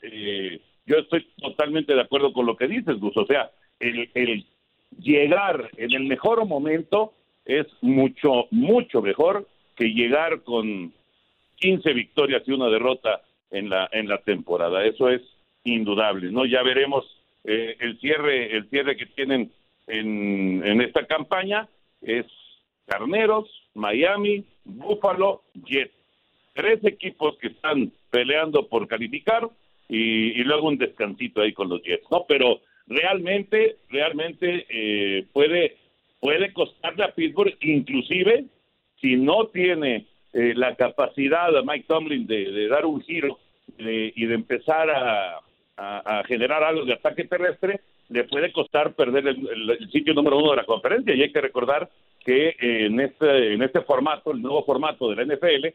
yo 0.86 0.96
estoy 0.98 1.26
totalmente 1.40 1.94
de 1.94 2.02
acuerdo 2.02 2.32
con 2.32 2.46
lo 2.46 2.56
que 2.56 2.68
dices, 2.68 2.98
Gus. 3.00 3.16
O 3.16 3.26
sea, 3.26 3.50
el, 3.80 4.10
el 4.14 4.46
llegar 4.98 5.70
en 5.76 5.92
el 5.94 6.04
mejor 6.04 6.44
momento 6.46 7.14
es 7.44 7.66
mucho, 7.80 8.46
mucho 8.50 9.02
mejor 9.02 9.48
que 9.74 9.86
llegar 9.86 10.42
con 10.42 10.92
15 11.56 11.92
victorias 11.92 12.42
y 12.46 12.52
una 12.52 12.68
derrota 12.68 13.22
en 13.50 13.70
la, 13.70 13.88
en 13.92 14.08
la 14.08 14.18
temporada. 14.18 14.84
Eso 14.84 15.08
es 15.08 15.22
indudable, 15.64 16.30
¿no? 16.30 16.44
Ya 16.44 16.62
veremos 16.62 17.04
eh, 17.44 17.76
el 17.80 17.98
cierre, 18.00 18.56
el 18.56 18.68
cierre 18.68 18.96
que 18.96 19.06
tienen 19.06 19.50
en, 19.86 20.62
en 20.64 20.80
esta 20.80 21.06
campaña 21.06 21.68
es 22.02 22.26
Carneros, 22.86 23.48
Miami, 23.74 24.44
Buffalo, 24.64 25.42
Jets. 25.64 25.94
Tres 26.54 26.84
equipos 26.84 27.38
que 27.38 27.48
están 27.48 27.92
peleando 28.10 28.68
por 28.68 28.86
calificar 28.88 29.48
y, 29.88 30.40
y 30.40 30.44
luego 30.44 30.68
un 30.68 30.78
descansito 30.78 31.40
ahí 31.40 31.52
con 31.52 31.68
los 31.68 31.82
Jets, 31.82 32.10
¿no? 32.10 32.24
Pero 32.28 32.60
realmente, 32.88 33.76
realmente 33.90 34.66
eh, 34.68 35.26
puede, 35.32 35.76
puede 36.20 36.52
costarle 36.52 37.04
a 37.04 37.14
Pittsburgh, 37.14 37.56
inclusive 37.60 38.46
si 39.00 39.16
no 39.16 39.46
tiene 39.48 40.06
eh, 40.32 40.54
la 40.56 40.74
capacidad 40.74 41.52
de 41.52 41.62
Mike 41.62 41.86
Tomlin 41.86 42.26
de, 42.26 42.68
dar 42.68 42.86
un 42.86 43.00
giro 43.02 43.38
y 43.78 44.24
de 44.24 44.34
empezar 44.34 44.90
a, 44.90 45.40
generar 46.26 46.64
algo 46.64 46.84
de 46.84 46.94
ataque 46.94 47.24
terrestre, 47.24 47.80
le 48.08 48.24
puede 48.24 48.50
costar 48.50 48.94
perder 48.94 49.28
el, 49.28 49.88
sitio 49.92 50.12
número 50.12 50.38
uno 50.38 50.50
de 50.50 50.56
la 50.56 50.64
conferencia. 50.64 51.14
Y 51.14 51.22
hay 51.22 51.30
que 51.30 51.40
recordar 51.40 51.88
que 52.24 52.48
eh, 52.48 52.86
en, 52.86 52.98
este, 52.98 53.52
en 53.52 53.62
este 53.62 53.82
formato, 53.82 54.32
el 54.32 54.42
nuevo 54.42 54.64
formato 54.64 55.08
de 55.08 55.16
la 55.16 55.36
NFL, 55.36 55.66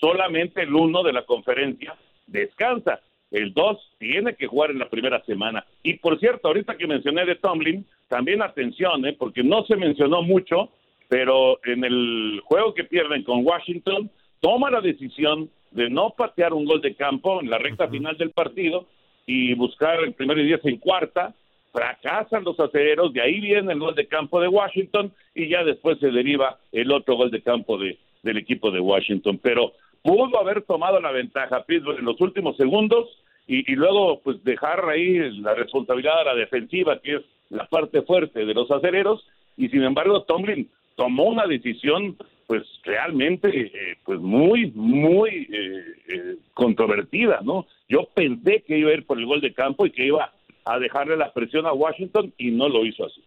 solamente 0.00 0.62
el 0.62 0.74
uno 0.74 1.02
de 1.02 1.12
la 1.12 1.24
conferencia 1.24 1.94
descansa. 2.26 3.00
El 3.30 3.52
2 3.54 3.96
tiene 3.98 4.34
que 4.34 4.48
jugar 4.48 4.70
en 4.70 4.80
la 4.80 4.88
primera 4.88 5.22
semana. 5.24 5.64
Y 5.82 5.94
por 5.94 6.18
cierto, 6.18 6.48
ahorita 6.48 6.76
que 6.76 6.88
mencioné 6.88 7.24
de 7.26 7.36
Tomlin, 7.36 7.86
también 8.08 8.42
atención, 8.42 9.06
¿eh? 9.06 9.14
porque 9.16 9.44
no 9.44 9.64
se 9.66 9.76
mencionó 9.76 10.22
mucho, 10.22 10.70
pero 11.08 11.60
en 11.64 11.84
el 11.84 12.40
juego 12.44 12.74
que 12.74 12.84
pierden 12.84 13.22
con 13.22 13.46
Washington, 13.46 14.10
toma 14.40 14.70
la 14.70 14.80
decisión 14.80 15.48
de 15.70 15.88
no 15.88 16.10
patear 16.10 16.52
un 16.52 16.64
gol 16.64 16.80
de 16.80 16.94
campo 16.96 17.40
en 17.40 17.50
la 17.50 17.58
recta 17.58 17.88
final 17.88 18.16
del 18.16 18.30
partido 18.30 18.86
y 19.26 19.54
buscar 19.54 20.02
el 20.02 20.14
primer 20.14 20.38
y 20.38 20.46
diez 20.46 20.60
en 20.64 20.78
cuarta. 20.78 21.34
Fracasan 21.72 22.42
los 22.42 22.58
acereros, 22.58 23.12
de 23.12 23.22
ahí 23.22 23.38
viene 23.38 23.72
el 23.72 23.78
gol 23.78 23.94
de 23.94 24.08
campo 24.08 24.40
de 24.40 24.48
Washington 24.48 25.12
y 25.36 25.48
ya 25.48 25.62
después 25.62 26.00
se 26.00 26.10
deriva 26.10 26.58
el 26.72 26.90
otro 26.90 27.14
gol 27.14 27.30
de 27.30 27.42
campo 27.42 27.78
de, 27.78 27.96
del 28.24 28.38
equipo 28.38 28.72
de 28.72 28.80
Washington. 28.80 29.38
Pero 29.40 29.72
pudo 30.02 30.38
haber 30.38 30.62
tomado 30.62 31.00
la 31.00 31.12
ventaja 31.12 31.64
Pittsburgh 31.64 31.98
en 31.98 32.04
los 32.04 32.20
últimos 32.20 32.56
segundos 32.56 33.08
y, 33.46 33.74
luego 33.74 34.20
pues 34.20 34.42
dejar 34.44 34.88
ahí 34.88 35.18
la 35.40 35.54
responsabilidad 35.54 36.20
a 36.20 36.24
la 36.24 36.34
defensiva, 36.36 37.00
que 37.00 37.16
es 37.16 37.22
la 37.48 37.66
parte 37.66 38.02
fuerte 38.02 38.46
de 38.46 38.54
los 38.54 38.70
acereros, 38.70 39.26
y 39.56 39.68
sin 39.68 39.82
embargo 39.82 40.22
Tomlin 40.22 40.70
tomó 40.94 41.24
una 41.24 41.46
decisión 41.46 42.16
pues 42.46 42.62
realmente 42.84 43.48
eh, 43.48 43.96
pues 44.04 44.20
muy 44.20 44.70
muy 44.72 45.48
eh, 45.52 45.84
eh, 46.08 46.36
controvertida 46.52 47.40
no 47.42 47.66
yo 47.88 48.08
pensé 48.12 48.64
que 48.66 48.76
iba 48.78 48.90
a 48.90 48.94
ir 48.94 49.06
por 49.06 49.18
el 49.18 49.26
gol 49.26 49.40
de 49.40 49.54
campo 49.54 49.86
y 49.86 49.92
que 49.92 50.06
iba 50.06 50.32
a 50.64 50.78
dejarle 50.78 51.16
la 51.16 51.32
presión 51.32 51.66
a 51.66 51.72
Washington 51.72 52.32
y 52.38 52.50
no 52.50 52.68
lo 52.68 52.84
hizo 52.84 53.06
así 53.06 53.22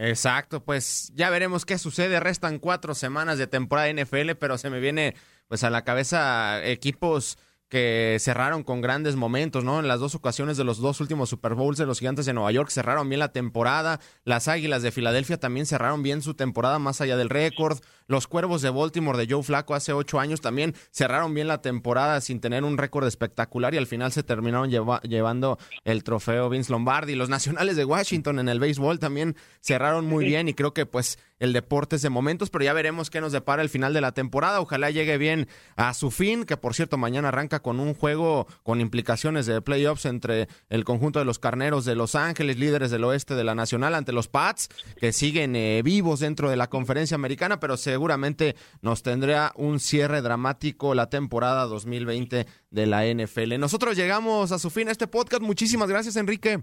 Exacto, 0.00 0.62
pues 0.62 1.12
ya 1.16 1.28
veremos 1.28 1.64
qué 1.64 1.76
sucede. 1.76 2.20
Restan 2.20 2.60
cuatro 2.60 2.94
semanas 2.94 3.36
de 3.36 3.48
temporada 3.48 3.92
NFL, 3.92 4.30
pero 4.38 4.56
se 4.56 4.70
me 4.70 4.78
viene 4.78 5.16
pues 5.48 5.64
a 5.64 5.70
la 5.70 5.84
cabeza 5.84 6.64
equipos 6.64 7.38
que 7.68 8.16
cerraron 8.20 8.62
con 8.62 8.80
grandes 8.80 9.16
momentos, 9.16 9.62
¿no? 9.62 9.78
En 9.78 9.88
las 9.88 10.00
dos 10.00 10.14
ocasiones 10.14 10.56
de 10.56 10.64
los 10.64 10.78
dos 10.78 11.00
últimos 11.00 11.28
Super 11.28 11.54
Bowls 11.54 11.76
de 11.76 11.84
los 11.84 11.98
Gigantes 11.98 12.24
de 12.24 12.32
Nueva 12.32 12.50
York 12.50 12.70
cerraron 12.70 13.08
bien 13.08 13.18
la 13.18 13.32
temporada. 13.32 14.00
Las 14.24 14.48
Águilas 14.48 14.82
de 14.82 14.90
Filadelfia 14.90 15.38
también 15.38 15.66
cerraron 15.66 16.02
bien 16.02 16.22
su 16.22 16.34
temporada 16.34 16.78
más 16.78 17.00
allá 17.00 17.16
del 17.16 17.28
récord. 17.28 17.78
Los 18.08 18.26
Cuervos 18.26 18.62
de 18.62 18.70
Baltimore 18.70 19.18
de 19.18 19.30
Joe 19.30 19.42
Flaco 19.42 19.74
hace 19.74 19.92
ocho 19.92 20.18
años 20.18 20.40
también 20.40 20.74
cerraron 20.90 21.34
bien 21.34 21.46
la 21.46 21.60
temporada 21.60 22.22
sin 22.22 22.40
tener 22.40 22.64
un 22.64 22.78
récord 22.78 23.06
espectacular 23.06 23.74
y 23.74 23.76
al 23.76 23.86
final 23.86 24.12
se 24.12 24.22
terminaron 24.22 24.70
llevando 24.70 25.58
el 25.84 26.02
trofeo 26.04 26.48
Vince 26.48 26.72
Lombardi. 26.72 27.14
Los 27.14 27.28
Nacionales 27.28 27.76
de 27.76 27.84
Washington 27.84 28.38
en 28.38 28.48
el 28.48 28.60
béisbol 28.60 28.98
también 28.98 29.36
cerraron 29.60 30.06
muy 30.06 30.24
bien 30.24 30.48
y 30.48 30.54
creo 30.54 30.72
que 30.72 30.86
pues 30.86 31.18
el 31.38 31.52
deporte 31.52 31.96
es 31.96 32.02
de 32.02 32.10
momentos, 32.10 32.50
pero 32.50 32.64
ya 32.64 32.72
veremos 32.72 33.10
qué 33.10 33.20
nos 33.20 33.32
depara 33.32 33.62
el 33.62 33.68
final 33.68 33.94
de 33.94 34.00
la 34.00 34.12
temporada. 34.12 34.60
Ojalá 34.60 34.90
llegue 34.90 35.18
bien 35.18 35.46
a 35.76 35.94
su 35.94 36.10
fin, 36.10 36.44
que 36.44 36.56
por 36.56 36.74
cierto 36.74 36.96
mañana 36.96 37.28
arranca 37.28 37.60
con 37.60 37.78
un 37.78 37.94
juego 37.94 38.46
con 38.62 38.80
implicaciones 38.80 39.46
de 39.46 39.60
playoffs 39.60 40.06
entre 40.06 40.48
el 40.68 40.84
conjunto 40.84 41.18
de 41.18 41.24
los 41.24 41.38
Carneros 41.38 41.84
de 41.84 41.94
Los 41.94 42.14
Ángeles, 42.14 42.58
líderes 42.58 42.90
del 42.90 43.04
oeste 43.04 43.34
de 43.34 43.44
la 43.44 43.54
Nacional, 43.54 43.94
ante 43.94 44.12
los 44.12 44.28
Pats, 44.28 44.68
que 44.98 45.12
siguen 45.12 45.54
eh, 45.54 45.82
vivos 45.84 46.20
dentro 46.20 46.50
de 46.50 46.56
la 46.56 46.68
conferencia 46.68 47.14
americana, 47.14 47.60
pero 47.60 47.76
seguramente 47.98 48.54
nos 48.80 49.02
tendrá 49.02 49.50
un 49.56 49.80
cierre 49.80 50.22
dramático 50.22 50.94
la 50.94 51.10
temporada 51.10 51.64
2020 51.64 52.46
de 52.70 52.86
la 52.86 53.04
NFL. 53.04 53.58
Nosotros 53.58 53.96
llegamos 53.96 54.52
a 54.52 54.60
su 54.60 54.70
fin 54.70 54.86
a 54.86 54.92
este 54.92 55.08
podcast. 55.08 55.42
Muchísimas 55.42 55.90
gracias, 55.90 56.14
Enrique. 56.16 56.58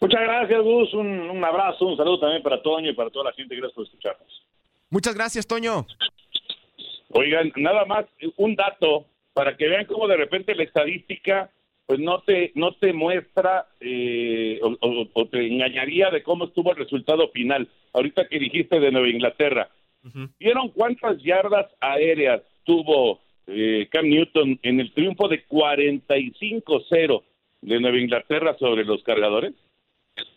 Muchas 0.00 0.20
gracias, 0.20 0.62
Gus. 0.62 0.94
Un, 0.94 1.44
abrazo, 1.44 1.86
un 1.86 1.96
saludo 1.96 2.20
también 2.20 2.40
para 2.44 2.62
Toño 2.62 2.90
y 2.90 2.94
para 2.94 3.10
toda 3.10 3.24
la 3.24 3.32
gente. 3.32 3.56
Gracias 3.56 3.74
por 3.74 3.84
escucharnos. 3.84 4.46
Muchas 4.90 5.14
gracias, 5.16 5.44
Toño. 5.48 5.84
Oigan, 7.08 7.52
nada 7.56 7.84
más 7.84 8.06
un 8.36 8.54
dato 8.54 9.06
para 9.32 9.56
que 9.56 9.66
vean 9.66 9.86
cómo 9.86 10.06
de 10.06 10.16
repente 10.16 10.54
la 10.54 10.62
estadística 10.62 11.50
pues 11.90 11.98
no 11.98 12.20
te 12.20 12.52
no 12.54 12.74
te 12.74 12.92
muestra 12.92 13.66
eh, 13.80 14.60
o, 14.62 15.26
te 15.26 15.44
engañaría 15.44 16.10
de 16.10 16.22
cómo 16.22 16.44
estuvo 16.44 16.70
el 16.70 16.76
resultado 16.76 17.28
final. 17.30 17.68
Ahorita 17.92 18.28
que 18.28 18.38
dijiste 18.38 18.78
de 18.78 18.92
Nueva 18.92 19.08
Inglaterra, 19.08 19.68
¿vieron 20.38 20.70
cuántas 20.70 21.22
yardas 21.22 21.66
aéreas 21.80 22.42
tuvo 22.64 23.20
eh, 23.46 23.88
Cam 23.90 24.08
Newton 24.08 24.58
en 24.62 24.80
el 24.80 24.92
triunfo 24.92 25.28
de 25.28 25.46
45-0 25.46 27.22
de 27.62 27.80
Nueva 27.80 27.98
Inglaterra 27.98 28.56
sobre 28.58 28.84
los 28.84 29.02
cargadores? 29.02 29.54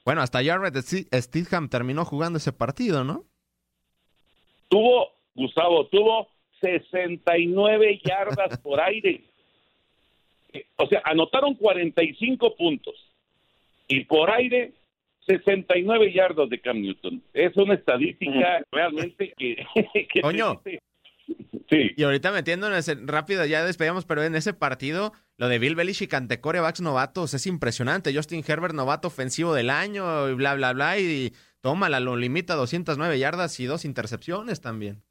Bueno, 0.06 0.22
hasta 0.22 0.44
Jared 0.44 0.76
Stidham 0.76 1.70
terminó 1.70 2.06
jugando 2.06 2.38
ese 2.38 2.52
partido, 2.52 3.04
¿no? 3.04 3.24
Tuvo, 4.70 5.12
Gustavo, 5.36 5.88
tuvo 5.88 6.28
69 6.62 8.02
yardas 8.04 8.58
por 8.60 8.82
aire. 8.88 9.24
O 10.78 10.88
sea, 10.88 11.02
anotaron 11.06 11.56
45 11.56 12.56
puntos. 12.56 12.96
Y 13.88 14.06
por 14.06 14.32
aire, 14.32 14.74
69 15.26 16.14
yardas 16.14 16.50
de 16.50 16.60
Cam 16.60 16.82
Newton. 16.82 17.22
Es 17.34 17.56
una 17.58 17.76
estadística 17.76 18.64
realmente 18.72 19.34
que... 19.38 19.66
Coño. 20.22 20.62
Sí. 21.70 21.92
Y 21.96 22.04
ahorita 22.04 22.32
metiéndonos 22.32 22.92
rápido, 23.06 23.46
ya 23.46 23.64
despedimos, 23.64 24.06
pero 24.06 24.24
en 24.24 24.36
ese 24.36 24.54
partido, 24.54 25.14
lo 25.38 25.48
de 25.48 25.60
Bill 25.60 25.76
Belichick 25.76 26.14
ante 26.14 26.42
corebacks 26.42 26.82
novatos 26.82 27.34
es 27.34 27.48
impresionante. 27.48 28.14
Justin 28.14 28.44
Herbert, 28.46 28.74
novato 28.74 29.08
ofensivo 29.08 29.54
del 29.54 29.70
año, 29.70 30.30
y 30.30 30.34
bla, 30.34 30.56
bla, 30.56 30.74
bla, 30.74 31.00
y 31.00 31.32
tómala, 31.62 32.00
lo 32.02 32.18
limita 32.18 32.54
a 32.54 32.58
209 32.58 33.18
yardas 33.18 33.60
y 33.60 33.66
dos 33.66 33.86
intercepciones 33.86 34.62
también. 34.62 35.02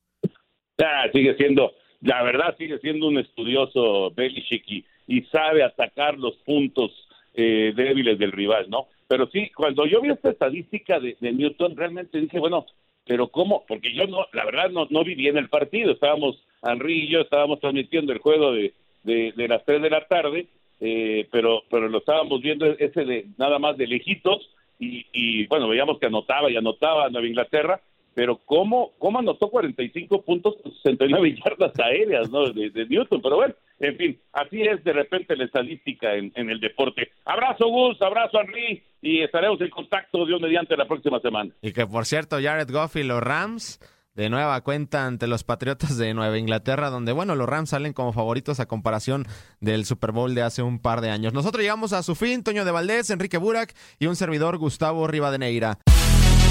Ah, 0.79 1.07
sigue 1.13 1.35
siendo, 1.37 1.73
la 2.03 2.23
verdad, 2.23 2.55
sigue 2.59 2.79
siendo 2.79 3.07
un 3.07 3.19
estudioso 3.19 4.11
Belichick 4.11 4.65
y, 4.69 4.85
sabe 5.31 5.63
atacar 5.63 6.19
los 6.19 6.37
puntos 6.39 6.91
eh, 7.35 7.73
débiles 7.75 8.19
del 8.19 8.33
rival, 8.33 8.69
¿no? 8.71 8.89
Pero 9.13 9.27
sí, 9.27 9.51
cuando 9.55 9.85
yo 9.85 10.01
vi 10.01 10.09
esta 10.09 10.31
estadística 10.31 10.99
de, 10.99 11.19
de 11.21 11.33
Newton, 11.33 11.77
realmente 11.77 12.19
dije, 12.19 12.39
bueno, 12.39 12.65
pero 13.07 13.29
cómo, 13.29 13.63
porque 13.69 13.93
yo 13.93 14.07
no, 14.07 14.25
la 14.33 14.47
verdad 14.47 14.71
no, 14.71 14.87
no 14.89 15.05
vi 15.05 15.15
bien 15.15 15.37
el 15.37 15.51
partido, 15.51 15.93
estábamos, 15.93 16.43
Henry 16.63 17.03
y 17.03 17.09
yo 17.09 17.21
estábamos 17.21 17.61
transmitiendo 17.61 18.15
el 18.15 18.21
juego 18.21 18.53
de, 18.53 18.73
de, 19.03 19.49
las 19.49 19.67
3 19.67 19.83
de 19.83 19.91
la 19.91 20.07
tarde, 20.07 20.47
eh, 20.81 21.29
pero, 21.31 21.63
pero 21.71 21.91
lo 21.91 21.99
estábamos 21.99 22.41
viendo 22.41 22.65
ese 22.65 23.05
de 23.05 23.27
nada 23.37 23.59
más 23.59 23.77
de 23.77 23.87
lejitos, 23.87 24.49
y, 24.79 25.05
y 25.13 25.47
bueno, 25.47 25.69
veíamos 25.69 25.99
que 25.99 26.07
anotaba 26.07 26.51
y 26.51 26.57
anotaba 26.57 27.11
Nueva 27.11 27.29
Inglaterra, 27.29 27.83
pero 28.15 28.41
cómo, 28.45 28.93
cómo 28.99 29.19
anotó 29.19 29.49
45 29.49 30.23
puntos 30.23 30.57
con 30.63 30.73
69 30.73 31.37
yardas 31.45 31.79
aéreas 31.79 32.31
¿no? 32.31 32.51
de, 32.51 32.87
Newton, 32.89 33.21
pero 33.23 33.37
bueno, 33.37 33.55
en 33.83 33.97
fin, 33.97 34.21
así 34.33 34.63
es 34.63 34.83
de 34.85 34.93
repente 34.93 35.37
la 35.37 35.45
estadística 35.45 36.15
en, 36.15 36.33
en 36.35 36.51
el 36.51 36.61
deporte. 36.61 37.11
Abrazo 37.25 37.69
Gus, 37.69 38.01
abrazo 38.01 38.41
Henry 38.41 38.83
y 39.01 39.23
estaremos 39.23 39.61
en 39.61 39.71
contacto 39.71 40.25
Dios 40.25 40.41
mediante 40.41 40.77
la 40.77 40.87
próxima 40.87 41.21
semana. 41.21 41.53
Y 41.61 41.73
que 41.73 41.87
por 41.87 42.07
cierto, 42.07 42.39
Jared 42.41 42.71
Goff 42.71 42.97
y 42.97 43.03
los 43.03 43.21
Rams 43.21 43.81
de 44.15 44.29
nueva 44.29 44.61
cuenta 44.61 45.07
ante 45.07 45.27
los 45.27 45.43
Patriotas 45.43 45.97
de 45.97 46.15
Nueva 46.15 46.39
Inglaterra, 46.39 46.91
donde, 46.91 47.13
bueno, 47.13 47.35
los 47.35 47.49
Rams 47.49 47.71
salen 47.71 47.93
como 47.93 48.13
favoritos 48.13 48.61
a 48.61 48.67
comparación 48.67 49.27
del 49.61 49.85
Super 49.85 50.13
Bowl 50.13 50.35
de 50.35 50.43
hace 50.43 50.63
un 50.63 50.81
par 50.81 51.01
de 51.01 51.11
años. 51.11 51.33
Nosotros 51.33 51.63
llegamos 51.63 51.93
a 51.93 52.03
su 52.03 52.15
fin, 52.15 52.45
Toño 52.45 52.65
de 52.65 52.71
Valdés, 52.71 53.11
Enrique 53.11 53.39
Burak 53.39 53.75
y 53.99 54.07
un 54.07 54.17
servidor, 54.17 54.59
Gustavo 54.59 55.07
Rivadeneira. 55.07 55.79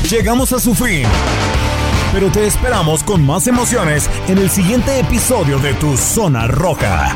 Llegamos 0.09 0.51
a 0.53 0.59
su 0.59 0.73
fin, 0.73 1.03
pero 2.11 2.29
te 2.31 2.45
esperamos 2.45 3.03
con 3.03 3.25
más 3.25 3.47
emociones 3.47 4.09
en 4.27 4.37
el 4.37 4.49
siguiente 4.49 4.99
episodio 4.99 5.59
de 5.59 5.73
Tu 5.75 5.95
Zona 5.97 6.47
Roja. 6.47 7.15